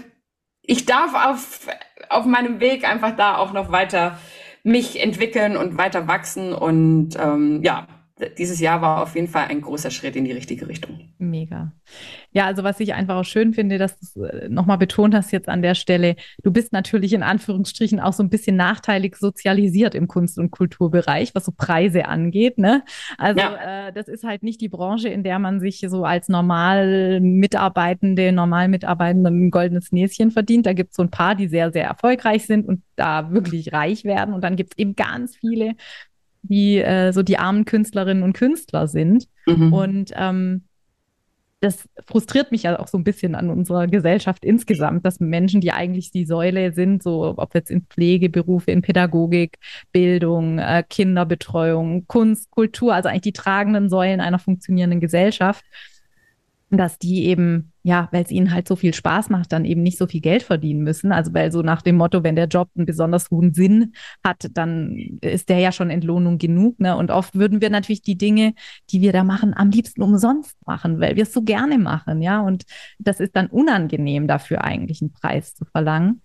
[0.62, 1.68] ich darf auf,
[2.10, 4.18] auf meinem Weg einfach da auch noch weiter
[4.64, 7.88] mich entwickeln und weiter wachsen und ähm, ja,
[8.38, 11.00] dieses Jahr war auf jeden Fall ein großer Schritt in die richtige Richtung.
[11.18, 11.74] Mega.
[12.32, 15.32] Ja, also was ich einfach auch schön finde, dass du es äh, nochmal betont hast
[15.32, 19.96] jetzt an der Stelle, du bist natürlich in Anführungsstrichen auch so ein bisschen nachteilig sozialisiert
[19.96, 22.60] im Kunst- und Kulturbereich, was so Preise angeht.
[22.60, 22.84] Ne?
[23.18, 23.88] Also ja.
[23.88, 28.32] äh, das ist halt nicht die Branche, in der man sich so als normal Mitarbeitende,
[28.32, 30.68] normal Mitarbeitende ein goldenes Näschen verdient.
[30.68, 34.04] Da gibt es so ein paar, die sehr, sehr erfolgreich sind und da wirklich reich
[34.04, 34.36] werden.
[34.36, 35.76] Und dann gibt es eben ganz viele,
[36.44, 39.28] die äh, so die armen Künstlerinnen und Künstler sind.
[39.48, 39.74] Mhm.
[39.74, 40.64] Und ähm,
[41.64, 45.72] das frustriert mich ja auch so ein bisschen an unserer Gesellschaft insgesamt, dass Menschen, die
[45.72, 49.58] eigentlich die Säule sind, so ob jetzt in Pflegeberufe, in Pädagogik,
[49.94, 55.64] Bildung, äh, Kinderbetreuung, Kunst, Kultur, also eigentlich die tragenden Säulen einer funktionierenden Gesellschaft,
[56.78, 59.98] dass die eben, ja, weil es ihnen halt so viel Spaß macht, dann eben nicht
[59.98, 61.12] so viel Geld verdienen müssen.
[61.12, 63.94] Also weil so nach dem Motto, wenn der Job einen besonders hohen Sinn
[64.24, 66.80] hat, dann ist der ja schon Entlohnung genug.
[66.80, 66.96] Ne?
[66.96, 68.54] Und oft würden wir natürlich die Dinge,
[68.90, 72.42] die wir da machen, am liebsten umsonst machen, weil wir es so gerne machen, ja.
[72.42, 72.64] Und
[73.00, 76.22] das ist dann unangenehm dafür eigentlich einen Preis zu verlangen.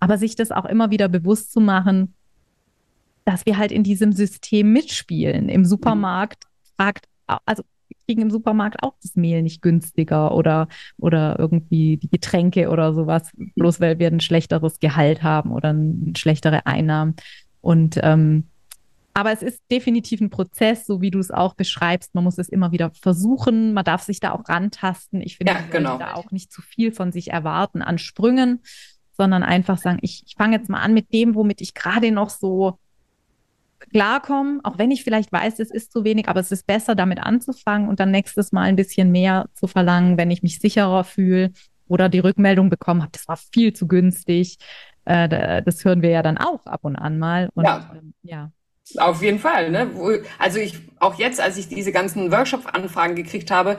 [0.00, 2.14] Aber sich das auch immer wieder bewusst zu machen,
[3.24, 5.48] dass wir halt in diesem System mitspielen.
[5.48, 6.44] Im Supermarkt
[6.76, 7.62] fragt, also
[8.06, 13.30] kriegen im Supermarkt auch das Mehl nicht günstiger oder, oder irgendwie die Getränke oder sowas,
[13.56, 17.16] bloß weil wir ein schlechteres Gehalt haben oder ein, schlechtere Einnahmen.
[17.60, 18.44] Und ähm,
[19.14, 22.14] aber es ist definitiv ein Prozess, so wie du es auch beschreibst.
[22.14, 23.74] Man muss es immer wieder versuchen.
[23.74, 25.20] Man darf sich da auch rantasten.
[25.20, 25.98] Ich finde, ja, man genau.
[25.98, 28.62] da auch nicht zu viel von sich erwarten an Sprüngen,
[29.12, 32.30] sondern einfach sagen, ich, ich fange jetzt mal an mit dem, womit ich gerade noch
[32.30, 32.78] so
[33.90, 37.20] klarkommen, auch wenn ich vielleicht weiß, es ist zu wenig, aber es ist besser, damit
[37.20, 41.52] anzufangen und dann nächstes Mal ein bisschen mehr zu verlangen, wenn ich mich sicherer fühle
[41.88, 44.58] oder die Rückmeldung bekommen habe, das war viel zu günstig.
[45.04, 47.50] Äh, das hören wir ja dann auch ab und an mal.
[47.54, 47.90] Und, ja.
[47.94, 48.52] Ähm, ja.
[48.98, 49.70] Auf jeden Fall.
[49.70, 49.90] Ne?
[50.38, 53.78] Also ich auch jetzt, als ich diese ganzen Workshop-Anfragen gekriegt habe,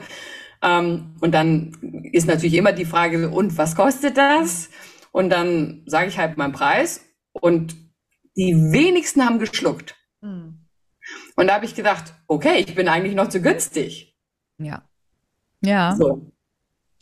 [0.62, 1.72] ähm, und dann
[2.12, 4.70] ist natürlich immer die Frage, und was kostet das?
[5.12, 7.76] Und dann sage ich halt meinen Preis und
[8.36, 9.94] die wenigsten haben geschluckt.
[10.20, 10.66] Mhm.
[11.36, 14.16] Und da habe ich gedacht, okay, ich bin eigentlich noch zu günstig.
[14.58, 14.82] Ja.
[15.60, 15.96] Ja.
[15.96, 16.30] So.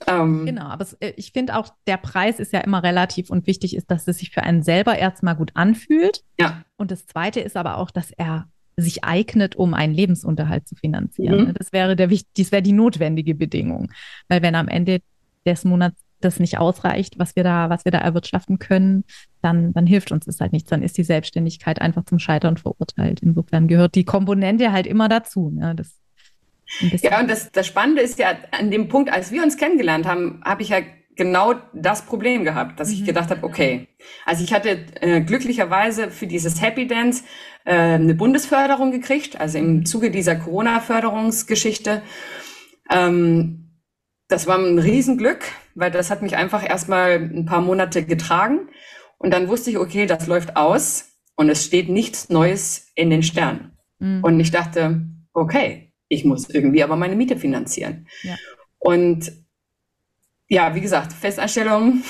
[0.06, 3.46] Ähm, genau, aber es, äh, ich finde auch, der Preis ist ja immer relativ und
[3.46, 6.24] wichtig ist, dass es sich für einen selber erstmal gut anfühlt.
[6.40, 6.64] Ja.
[6.76, 11.48] Und das Zweite ist aber auch, dass er sich eignet, um einen Lebensunterhalt zu finanzieren.
[11.48, 11.54] Mhm.
[11.54, 13.92] Das wäre der das wäre die notwendige Bedingung.
[14.28, 15.02] Weil wenn am Ende
[15.46, 19.04] des Monats das nicht ausreicht, was wir da, was wir da erwirtschaften können,
[19.42, 20.70] dann, dann hilft uns das halt nichts.
[20.70, 23.20] Dann ist die Selbstständigkeit einfach zum Scheitern verurteilt.
[23.20, 25.50] Insofern gehört die Komponente halt immer dazu.
[25.50, 25.74] Ne?
[25.74, 25.98] Das
[27.02, 30.40] ja, und das, das Spannende ist ja, an dem Punkt, als wir uns kennengelernt haben,
[30.44, 30.78] habe ich ja
[31.16, 32.94] genau das Problem gehabt, dass mhm.
[32.94, 33.88] ich gedacht habe, okay,
[34.24, 37.24] also ich hatte äh, glücklicherweise für dieses Happy Dance
[37.64, 39.84] äh, eine Bundesförderung gekriegt, also im.
[39.84, 42.02] Zuge dieser Corona-Förderungsgeschichte.
[42.90, 43.61] Ähm,
[44.32, 48.68] das war ein Riesenglück, weil das hat mich einfach erstmal ein paar Monate getragen.
[49.18, 53.22] Und dann wusste ich, okay, das läuft aus und es steht nichts Neues in den
[53.22, 53.76] Sternen.
[53.98, 54.24] Mhm.
[54.24, 55.02] Und ich dachte,
[55.34, 58.08] okay, ich muss irgendwie aber meine Miete finanzieren.
[58.22, 58.36] Ja.
[58.78, 59.32] Und
[60.48, 62.02] ja, wie gesagt, Festanstellung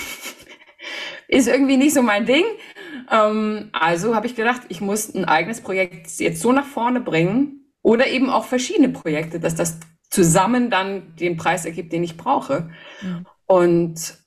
[1.29, 2.45] ist irgendwie nicht so mein Ding.
[3.11, 7.73] Ähm, also habe ich gedacht, ich muss ein eigenes Projekt jetzt so nach vorne bringen
[7.83, 9.79] oder eben auch verschiedene Projekte, dass das
[10.13, 12.71] zusammen dann den Preis ergibt, den ich brauche.
[13.01, 13.27] Mhm.
[13.47, 14.19] Und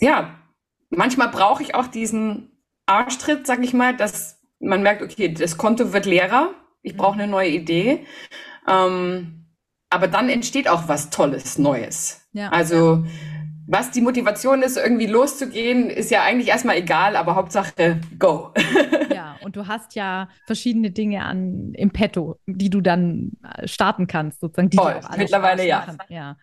[0.00, 0.38] ja,
[0.90, 2.52] manchmal brauche ich auch diesen
[2.86, 6.50] Arschtritt, sag ich mal, dass man merkt, okay, das Konto wird leerer,
[6.82, 8.06] ich brauche eine neue Idee.
[8.68, 9.46] Ähm,
[9.90, 12.28] aber dann entsteht auch was Tolles, Neues.
[12.32, 13.04] Ja, also ja.
[13.70, 18.52] Was die Motivation ist, irgendwie loszugehen, ist ja eigentlich erstmal egal, aber Hauptsache go.
[19.14, 23.32] Ja, und du hast ja verschiedene Dinge an im Petto, die du dann
[23.64, 24.70] starten kannst, sozusagen.
[24.70, 25.86] Die Voll, mittlerweile ja.
[26.08, 26.36] ja.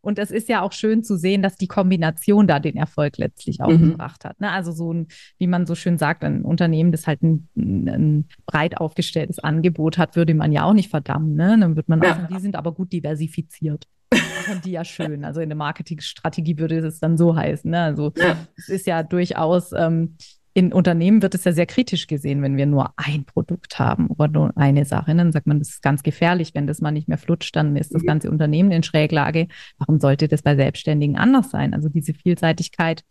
[0.00, 3.60] Und es ist ja auch schön zu sehen, dass die Kombination da den Erfolg letztlich
[3.60, 3.90] auch mhm.
[3.90, 4.40] gebracht hat.
[4.40, 4.50] Ne?
[4.50, 5.08] Also so ein,
[5.38, 10.16] wie man so schön sagt, ein Unternehmen, das halt ein, ein breit aufgestelltes Angebot hat,
[10.16, 11.34] würde man ja auch nicht verdammen.
[11.34, 11.56] Ne?
[11.58, 12.10] Dann wird man ja.
[12.10, 13.86] auch sagen, die sind aber gut diversifiziert.
[14.18, 15.24] Machen die ja schön.
[15.24, 17.70] Also in der Marketingstrategie würde es dann so heißen.
[17.70, 17.80] Ne?
[17.80, 18.36] Also ja.
[18.56, 20.16] es ist ja durchaus ähm,
[20.54, 24.28] in Unternehmen wird es ja sehr kritisch gesehen, wenn wir nur ein Produkt haben oder
[24.28, 25.14] nur eine Sache.
[25.14, 26.54] Dann sagt man, das ist ganz gefährlich.
[26.54, 29.48] Wenn das mal nicht mehr flutscht, dann ist das ganze Unternehmen in Schräglage.
[29.78, 31.72] Warum sollte das bei Selbstständigen anders sein?
[31.72, 33.02] Also diese Vielseitigkeit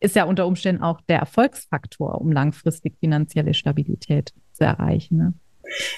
[0.00, 5.16] ist ja unter Umständen auch der Erfolgsfaktor, um langfristig finanzielle Stabilität zu erreichen.
[5.16, 5.32] Ne?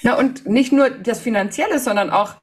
[0.02, 2.36] Ja, und nicht nur das Finanzielle, sondern auch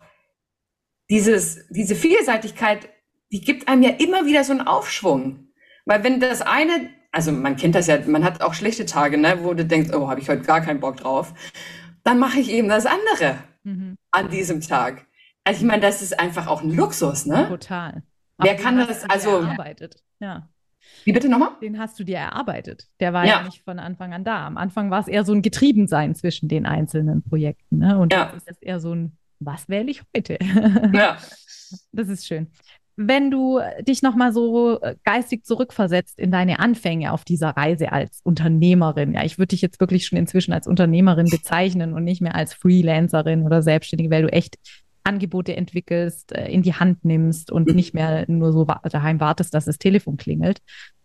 [1.09, 2.89] dieses, diese Vielseitigkeit,
[3.31, 5.49] die gibt einem ja immer wieder so einen Aufschwung.
[5.85, 9.39] Weil wenn das eine also man kennt das ja, man hat auch schlechte Tage, ne,
[9.41, 11.33] wo du denkst, oh, habe ich heute gar keinen Bock drauf.
[12.03, 13.95] Dann mache ich eben das andere mhm.
[14.11, 15.07] an diesem Tag.
[15.43, 17.47] Also ich meine, das ist einfach auch ein Luxus, ne?
[17.47, 18.03] Total.
[18.37, 19.41] Wer Aber kann das, also.
[19.41, 19.95] Erarbeitet.
[20.19, 20.49] Ja.
[21.03, 21.51] Wie bitte nochmal?
[21.61, 22.87] Den hast du dir erarbeitet.
[22.99, 23.39] Der war ja.
[23.39, 23.43] ja.
[23.43, 24.45] nicht von Anfang an da.
[24.45, 27.79] Am Anfang war es eher so ein Getriebensein zwischen den einzelnen Projekten.
[27.79, 27.97] Ne?
[27.97, 28.25] Und ja.
[28.25, 30.37] jetzt ist es eher so ein, was wähle ich heute?
[30.93, 31.17] Ja.
[31.91, 32.47] Das ist schön
[32.97, 38.21] wenn du dich nochmal so äh, geistig zurückversetzt in deine Anfänge auf dieser Reise als
[38.23, 42.33] Unternehmerin, ja, ich würde dich jetzt wirklich schon inzwischen als Unternehmerin bezeichnen und nicht mehr
[42.33, 44.57] als Freelancerin oder Selbstständige, weil du echt
[45.03, 49.65] Angebote entwickelst, äh, in die Hand nimmst und nicht mehr nur so daheim wartest, dass
[49.65, 50.59] das Telefon klingelt,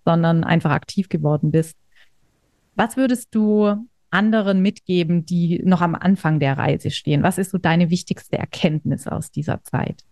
[0.06, 1.76] sondern einfach aktiv geworden bist.
[2.74, 7.22] Was würdest du anderen mitgeben, die noch am Anfang der Reise stehen?
[7.22, 10.04] Was ist so deine wichtigste Erkenntnis aus dieser Zeit?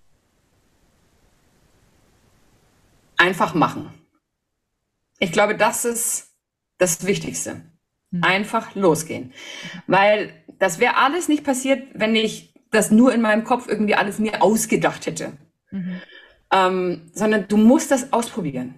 [3.21, 3.91] einfach machen.
[5.19, 6.35] Ich glaube, das ist
[6.79, 7.63] das Wichtigste.
[8.11, 8.25] Mhm.
[8.25, 9.33] Einfach losgehen.
[9.87, 14.19] Weil das wäre alles nicht passiert, wenn ich das nur in meinem Kopf irgendwie alles
[14.19, 15.33] mir ausgedacht hätte.
[15.71, 16.01] Mhm.
[16.53, 18.75] Ähm, sondern du musst das ausprobieren.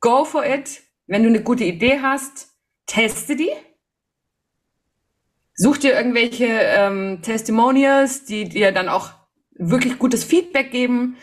[0.00, 0.82] Go for it.
[1.06, 2.54] Wenn du eine gute Idee hast,
[2.86, 3.50] teste die.
[5.56, 9.10] Such dir irgendwelche ähm, Testimonials, die dir dann auch
[9.56, 11.16] wirklich gutes Feedback geben.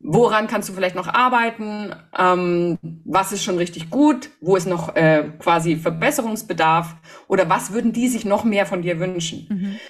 [0.00, 1.92] Woran kannst du vielleicht noch arbeiten?
[2.16, 4.30] Ähm, was ist schon richtig gut?
[4.40, 6.94] Wo ist noch äh, quasi Verbesserungsbedarf?
[7.26, 9.46] Oder was würden die sich noch mehr von dir wünschen?
[9.50, 9.80] Mhm.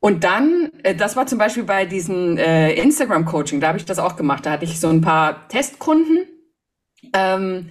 [0.00, 3.98] Und dann, äh, das war zum Beispiel bei diesem äh, Instagram-Coaching, da habe ich das
[3.98, 4.46] auch gemacht.
[4.46, 6.26] Da hatte ich so ein paar Testkunden.
[7.14, 7.70] Ähm,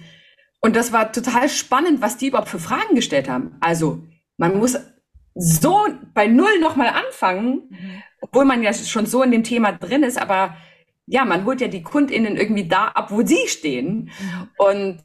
[0.60, 3.56] und das war total spannend, was die überhaupt für Fragen gestellt haben.
[3.60, 4.02] Also,
[4.36, 4.76] man muss
[5.34, 8.02] so bei Null nochmal anfangen, mhm.
[8.20, 10.56] obwohl man ja schon so in dem Thema drin ist, aber
[11.06, 14.10] ja, man holt ja die KundInnen irgendwie da ab, wo sie stehen.
[14.20, 14.48] Mhm.
[14.58, 15.02] Und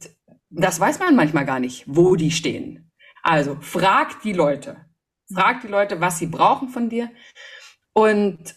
[0.50, 2.90] das weiß man manchmal gar nicht, wo die stehen.
[3.22, 4.76] Also frag die Leute.
[5.32, 7.10] Frag die Leute, was sie brauchen von dir.
[7.94, 8.54] Und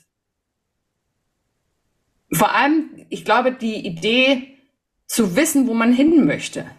[2.34, 4.58] vor allem, ich glaube, die Idee
[5.06, 6.70] zu wissen, wo man hin möchte.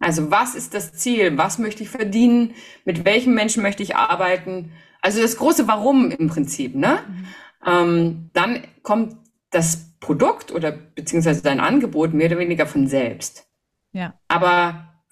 [0.00, 1.36] Also was ist das Ziel?
[1.36, 2.54] Was möchte ich verdienen?
[2.84, 4.72] Mit welchen Menschen möchte ich arbeiten?
[5.02, 6.74] Also das große Warum im Prinzip.
[6.74, 6.98] Ne?
[7.06, 7.26] Mhm.
[7.66, 9.16] Ähm, dann kommt
[9.50, 13.46] das Produkt oder beziehungsweise dein Angebot mehr oder weniger von selbst.
[13.92, 14.14] Ja.
[14.28, 15.02] Aber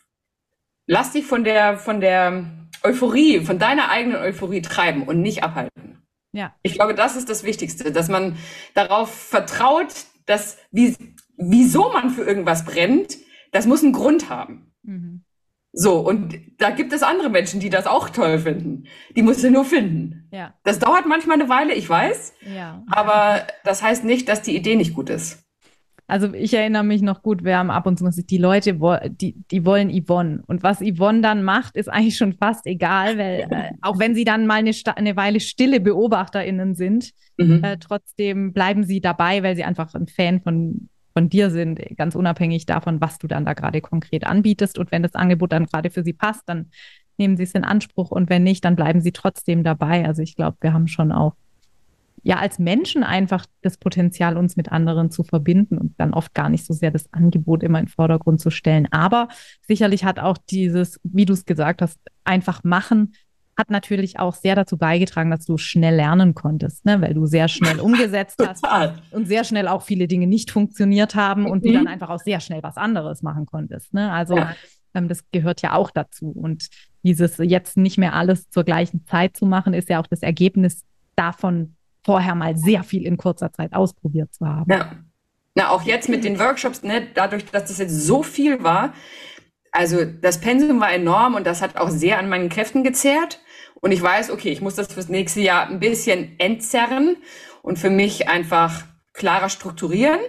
[0.86, 2.44] lass dich von der, von der
[2.82, 6.02] Euphorie, von deiner eigenen Euphorie treiben und nicht abhalten.
[6.32, 6.54] Ja.
[6.62, 8.36] Ich glaube, das ist das Wichtigste, dass man
[8.74, 9.92] darauf vertraut,
[10.24, 10.96] dass wie,
[11.36, 13.18] wieso man für irgendwas brennt,
[13.52, 14.67] das muss einen Grund haben.
[14.88, 15.22] Mhm.
[15.72, 18.84] So, und da gibt es andere Menschen, die das auch toll finden.
[19.14, 20.28] Die musst du nur finden.
[20.32, 20.54] Ja.
[20.64, 22.34] Das dauert manchmal eine Weile, ich weiß.
[22.54, 22.82] Ja.
[22.90, 25.44] Aber das heißt nicht, dass die Idee nicht gut ist.
[26.06, 28.80] Also ich erinnere mich noch gut, wir haben ab und zu gesagt, die Leute,
[29.10, 30.42] die, die wollen Yvonne.
[30.46, 34.24] Und was Yvonne dann macht, ist eigentlich schon fast egal, weil äh, auch wenn sie
[34.24, 37.62] dann mal eine, eine Weile stille BeobachterInnen sind, mhm.
[37.62, 40.88] äh, trotzdem bleiben sie dabei, weil sie einfach ein Fan von
[41.18, 44.78] von dir sind, ganz unabhängig davon, was du dann da gerade konkret anbietest.
[44.78, 46.66] Und wenn das Angebot dann gerade für sie passt, dann
[47.16, 50.06] nehmen sie es in Anspruch und wenn nicht, dann bleiben sie trotzdem dabei.
[50.06, 51.34] Also ich glaube, wir haben schon auch
[52.22, 56.48] ja als Menschen einfach das Potenzial, uns mit anderen zu verbinden und dann oft gar
[56.50, 58.86] nicht so sehr das Angebot immer in den Vordergrund zu stellen.
[58.92, 59.26] Aber
[59.66, 63.12] sicherlich hat auch dieses, wie du es gesagt hast, einfach machen
[63.58, 67.00] hat natürlich auch sehr dazu beigetragen, dass du schnell lernen konntest, ne?
[67.02, 68.64] weil du sehr schnell umgesetzt hast
[69.10, 71.66] und sehr schnell auch viele Dinge nicht funktioniert haben und mhm.
[71.66, 73.92] du dann einfach auch sehr schnell was anderes machen konntest.
[73.92, 74.12] Ne?
[74.12, 74.54] Also ja.
[74.94, 76.30] ähm, das gehört ja auch dazu.
[76.30, 76.68] Und
[77.02, 80.84] dieses jetzt nicht mehr alles zur gleichen Zeit zu machen, ist ja auch das Ergebnis
[81.16, 84.70] davon, vorher mal sehr viel in kurzer Zeit ausprobiert zu haben.
[84.70, 84.92] Ja.
[85.56, 88.92] Na, auch jetzt mit den Workshops, ne, dadurch, dass das jetzt so viel war,
[89.72, 93.40] also das Pensum war enorm und das hat auch sehr an meinen Kräften gezehrt.
[93.80, 97.16] Und ich weiß, okay, ich muss das fürs nächste Jahr ein bisschen entzerren
[97.62, 100.20] und für mich einfach klarer strukturieren.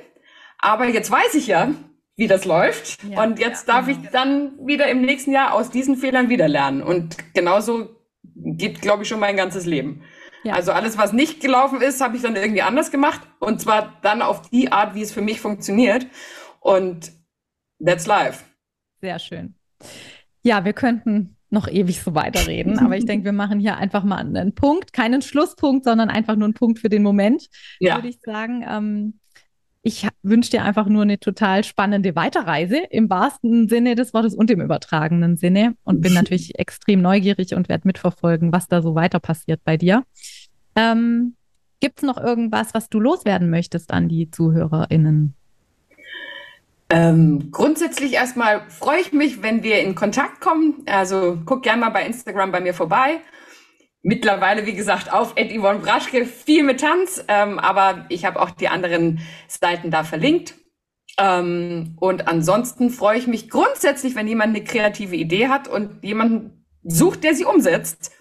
[0.59, 1.71] Aber jetzt weiß ich ja,
[2.15, 3.03] wie das läuft.
[3.03, 4.01] Ja, und jetzt ja, darf genau.
[4.01, 6.83] ich dann wieder im nächsten Jahr aus diesen Fehlern wieder lernen.
[6.83, 10.03] Und genauso geht, glaube ich, schon mein ganzes Leben.
[10.43, 10.53] Ja.
[10.53, 13.21] Also alles, was nicht gelaufen ist, habe ich dann irgendwie anders gemacht.
[13.39, 16.07] Und zwar dann auf die Art, wie es für mich funktioniert.
[16.59, 17.11] Und
[17.83, 18.43] that's life.
[19.01, 19.55] Sehr schön.
[20.41, 22.79] Ja, wir könnten noch ewig so weiterreden.
[22.79, 26.45] Aber ich denke, wir machen hier einfach mal einen Punkt, keinen Schlusspunkt, sondern einfach nur
[26.45, 27.47] einen Punkt für den Moment,
[27.79, 27.95] ja.
[27.95, 28.63] würde ich sagen.
[28.67, 29.19] Ähm,
[29.81, 34.51] ich wünsche dir einfach nur eine total spannende Weiterreise im wahrsten Sinne des Wortes und
[34.51, 39.19] im übertragenen Sinne und bin natürlich extrem neugierig und werde mitverfolgen, was da so weiter
[39.19, 40.03] passiert bei dir.
[40.75, 41.35] Ähm,
[41.79, 45.33] Gibt es noch irgendwas, was du loswerden möchtest an die ZuhörerInnen?
[46.91, 50.83] Ähm, grundsätzlich erstmal freue ich mich, wenn wir in Kontakt kommen.
[50.87, 53.21] Also guck gerne mal bei Instagram bei mir vorbei.
[54.01, 58.49] Mittlerweile, wie gesagt, auf Ed Yvonne Braschke, viel mit Tanz, ähm, aber ich habe auch
[58.49, 60.55] die anderen Seiten da verlinkt.
[61.17, 66.65] Ähm, und ansonsten freue ich mich grundsätzlich, wenn jemand eine kreative Idee hat und jemanden
[66.83, 68.11] sucht, der sie umsetzt.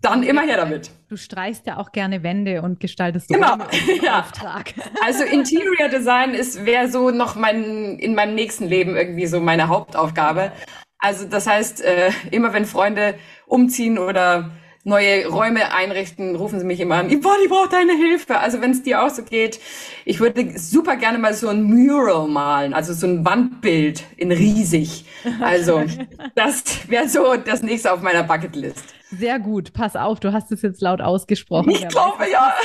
[0.00, 0.90] Dann immer her damit.
[1.08, 3.56] Du streichst ja auch gerne Wände und gestaltest so genau.
[4.02, 4.20] ja.
[4.20, 4.74] Auftrag.
[5.04, 9.68] Also Interior Design ist wäre so noch mein in meinem nächsten Leben irgendwie so meine
[9.68, 10.52] Hauptaufgabe.
[10.98, 13.14] Also das heißt, äh, immer wenn Freunde
[13.46, 14.50] umziehen oder
[14.88, 18.38] neue Räume einrichten, rufen sie mich immer an, Yvonne, ich brauche deine Hilfe.
[18.38, 19.60] Also wenn es dir auch so geht,
[20.04, 25.04] ich würde super gerne mal so ein Mural malen, also so ein Wandbild in riesig.
[25.40, 25.84] Also
[26.34, 28.82] das wäre so das nächste auf meiner Bucketlist.
[29.10, 31.70] Sehr gut, pass auf, du hast es jetzt laut ausgesprochen.
[31.70, 32.54] Ich glaube, ja.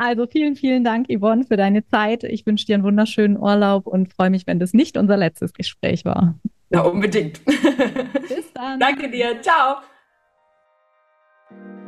[0.00, 2.22] Also vielen, vielen Dank, Yvonne, für deine Zeit.
[2.22, 6.04] Ich wünsche dir einen wunderschönen Urlaub und freue mich, wenn das nicht unser letztes Gespräch
[6.04, 6.38] war.
[6.70, 7.44] Ja, unbedingt.
[7.44, 8.78] Bis dann.
[8.78, 9.42] Danke dir.
[9.42, 9.78] Ciao.
[11.50, 11.87] thank you